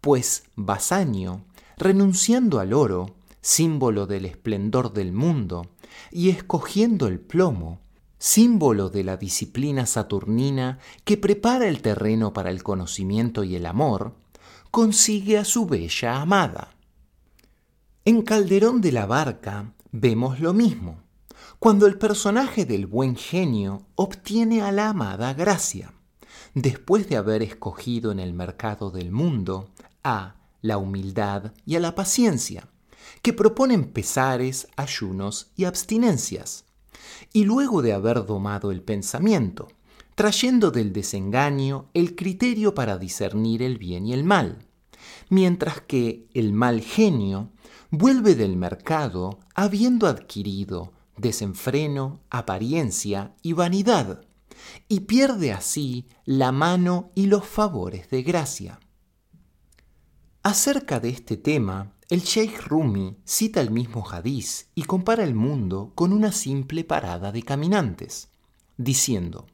[0.00, 1.44] pues Basanio,
[1.76, 5.70] renunciando al oro, símbolo del esplendor del mundo,
[6.10, 7.78] y escogiendo el plomo,
[8.18, 14.16] símbolo de la disciplina saturnina que prepara el terreno para el conocimiento y el amor,
[14.72, 16.74] consigue a su bella amada.
[18.04, 21.02] En Calderón de la Barca vemos lo mismo,
[21.58, 25.92] cuando el personaje del buen genio obtiene a la amada Gracia,
[26.54, 29.70] después de haber escogido en el mercado del mundo
[30.02, 32.68] a la humildad y a la paciencia,
[33.22, 36.64] que proponen pesares, ayunos y abstinencias
[37.32, 39.68] y luego de haber domado el pensamiento,
[40.14, 44.66] trayendo del desengaño el criterio para discernir el bien y el mal,
[45.28, 47.50] mientras que el mal genio
[47.90, 54.22] vuelve del mercado habiendo adquirido desenfreno, apariencia y vanidad,
[54.88, 58.80] y pierde así la mano y los favores de gracia.
[60.42, 65.92] Acerca de este tema, el Sheikh Rumi cita el mismo hadiz y compara el mundo
[65.94, 68.28] con una simple parada de caminantes,
[68.76, 69.46] diciendo,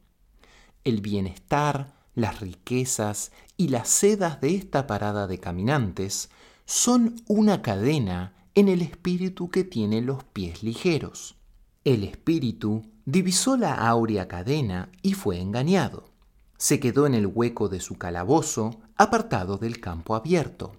[0.84, 6.30] el bienestar, las riquezas y las sedas de esta parada de caminantes
[6.67, 11.37] son una cadena en el espíritu que tiene los pies ligeros.
[11.85, 16.11] El espíritu divisó la áurea cadena y fue engañado.
[16.59, 20.75] Se quedó en el hueco de su calabozo, apartado del campo abierto.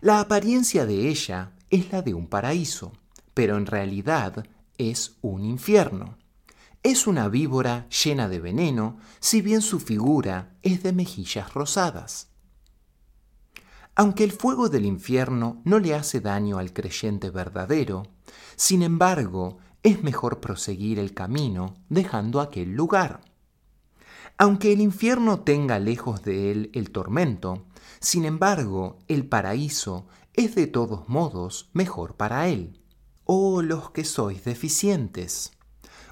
[0.00, 2.92] La apariencia de ella es la de un paraíso,
[3.32, 4.44] pero en realidad
[4.76, 6.16] es un infierno.
[6.82, 12.29] Es una víbora llena de veneno, si bien su figura es de mejillas rosadas.
[14.00, 18.04] Aunque el fuego del infierno no le hace daño al creyente verdadero,
[18.56, 23.20] sin embargo, es mejor proseguir el camino dejando aquel lugar.
[24.38, 27.66] Aunque el infierno tenga lejos de él el tormento,
[28.00, 32.80] sin embargo, el paraíso es de todos modos mejor para él.
[33.24, 35.52] Oh los que sois deficientes,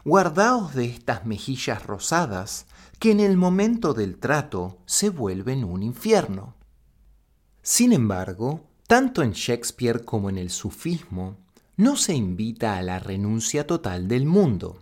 [0.05, 2.67] guardaos de estas mejillas rosadas
[2.99, 6.58] que en el momento del trato se vuelven un infierno.
[7.71, 11.37] Sin embargo, tanto en Shakespeare como en el sufismo,
[11.77, 14.81] no se invita a la renuncia total del mundo,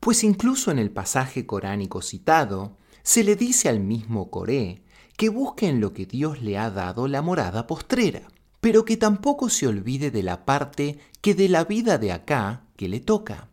[0.00, 4.82] pues incluso en el pasaje coránico citado, se le dice al mismo Coré
[5.16, 8.28] que busque en lo que Dios le ha dado la morada postrera,
[8.60, 12.90] pero que tampoco se olvide de la parte que de la vida de acá que
[12.90, 13.48] le toca.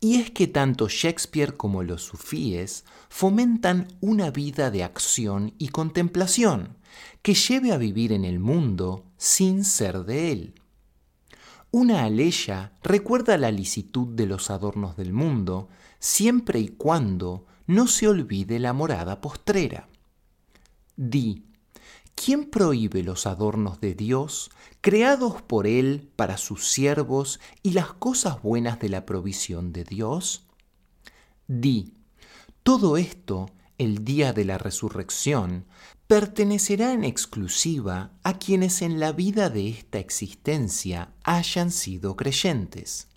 [0.00, 6.76] Y es que tanto Shakespeare como los sufíes fomentan una vida de acción y contemplación
[7.22, 10.54] que lleve a vivir en el mundo sin ser de él.
[11.70, 15.68] Una aleya recuerda la licitud de los adornos del mundo
[16.00, 19.86] siempre y cuando no se olvide la morada postrera.
[20.96, 21.44] Di,
[22.16, 24.50] ¿quién prohíbe los adornos de Dios,
[24.80, 30.48] creados por Él para sus siervos y las cosas buenas de la provisión de Dios?
[31.46, 31.94] Di,
[32.64, 35.66] todo esto, el día de la resurrección,
[36.06, 43.08] pertenecerá en exclusiva a quienes en la vida de esta existencia hayan sido creyentes.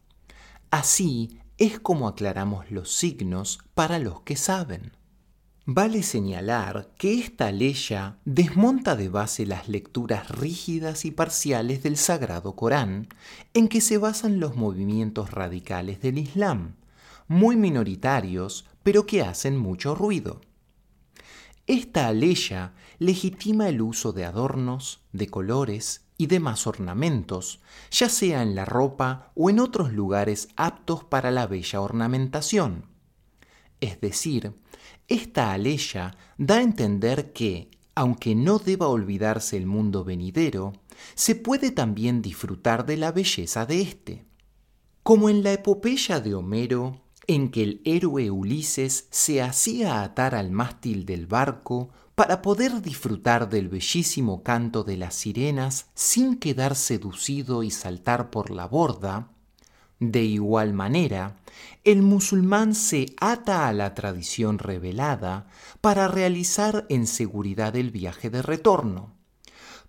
[0.69, 4.91] Así es como aclaramos los signos para los que saben.
[5.65, 12.57] Vale señalar que esta leya desmonta de base las lecturas rígidas y parciales del Sagrado
[12.57, 13.07] Corán
[13.53, 16.75] en que se basan los movimientos radicales del Islam,
[17.27, 20.39] muy minoritarios pero que hacen mucho ruido.
[21.65, 27.59] Esta aleya legitima el uso de adornos, de colores y demás ornamentos,
[27.91, 32.85] ya sea en la ropa o en otros lugares aptos para la bella ornamentación.
[33.81, 34.53] Es decir,
[35.09, 40.71] esta aleya da a entender que, aunque no deba olvidarse el mundo venidero,
[41.13, 44.25] se puede también disfrutar de la belleza de éste.
[45.03, 50.49] Como en la epopeya de Homero, en que el héroe Ulises se hacía atar al
[50.49, 57.63] mástil del barco para poder disfrutar del bellísimo canto de las sirenas sin quedar seducido
[57.63, 59.30] y saltar por la borda,
[59.99, 61.38] de igual manera,
[61.84, 65.47] el musulmán se ata a la tradición revelada
[65.82, 69.13] para realizar en seguridad el viaje de retorno,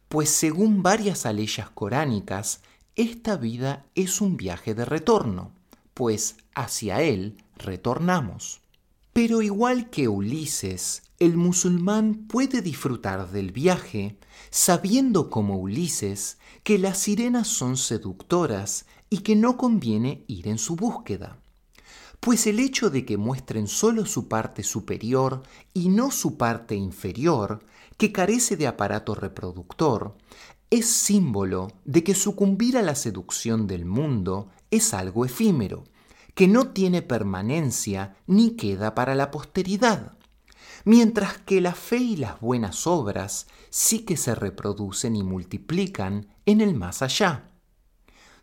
[0.09, 2.63] pues según varias aleyas coránicas,
[2.97, 5.58] esta vida es un viaje de retorno
[5.99, 8.61] pues hacia él retornamos.
[9.13, 14.17] Pero igual que Ulises, el musulmán puede disfrutar del viaje
[14.51, 20.77] sabiendo como Ulises que las sirenas son seductoras y que no conviene ir en su
[20.77, 21.41] búsqueda.
[22.21, 25.43] Pues el hecho de que muestren solo su parte superior
[25.75, 27.59] y no su parte inferior,
[27.97, 30.17] que carece de aparato reproductor,
[30.71, 35.85] es símbolo de que sucumbir a la seducción del mundo es algo efímero,
[36.35, 40.17] que no tiene permanencia ni queda para la posteridad,
[40.85, 46.61] mientras que la fe y las buenas obras sí que se reproducen y multiplican en
[46.61, 47.51] el más allá.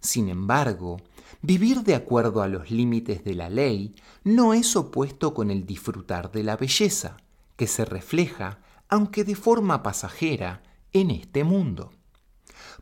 [0.01, 0.97] Sin embargo,
[1.41, 6.31] vivir de acuerdo a los límites de la ley no es opuesto con el disfrutar
[6.31, 7.17] de la belleza,
[7.55, 8.59] que se refleja,
[8.89, 11.91] aunque de forma pasajera, en este mundo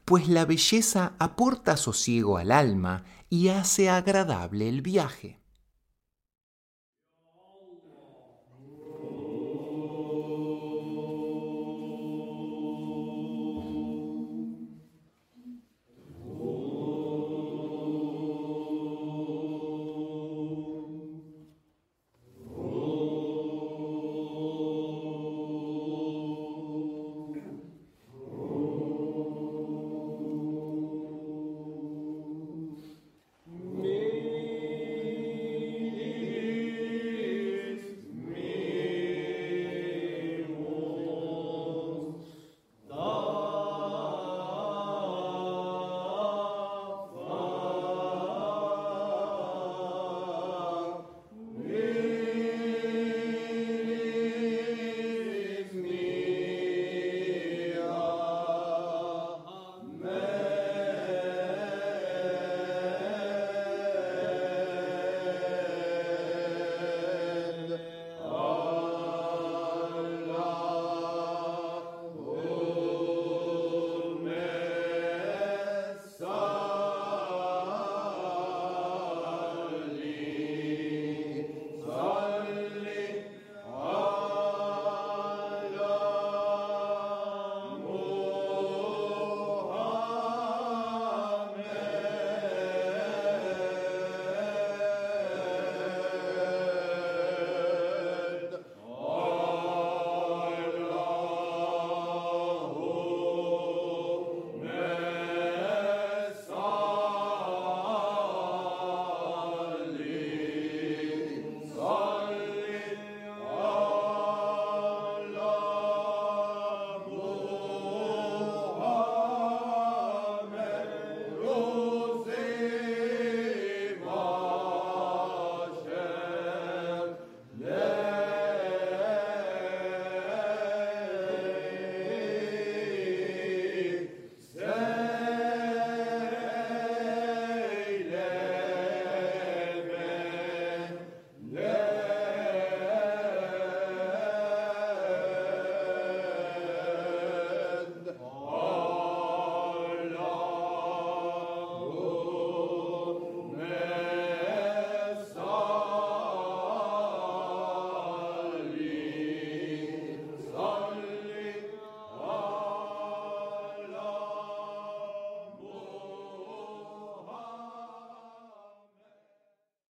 [0.05, 5.42] pues la belleza aporta sosiego al alma y hace agradable el viaje.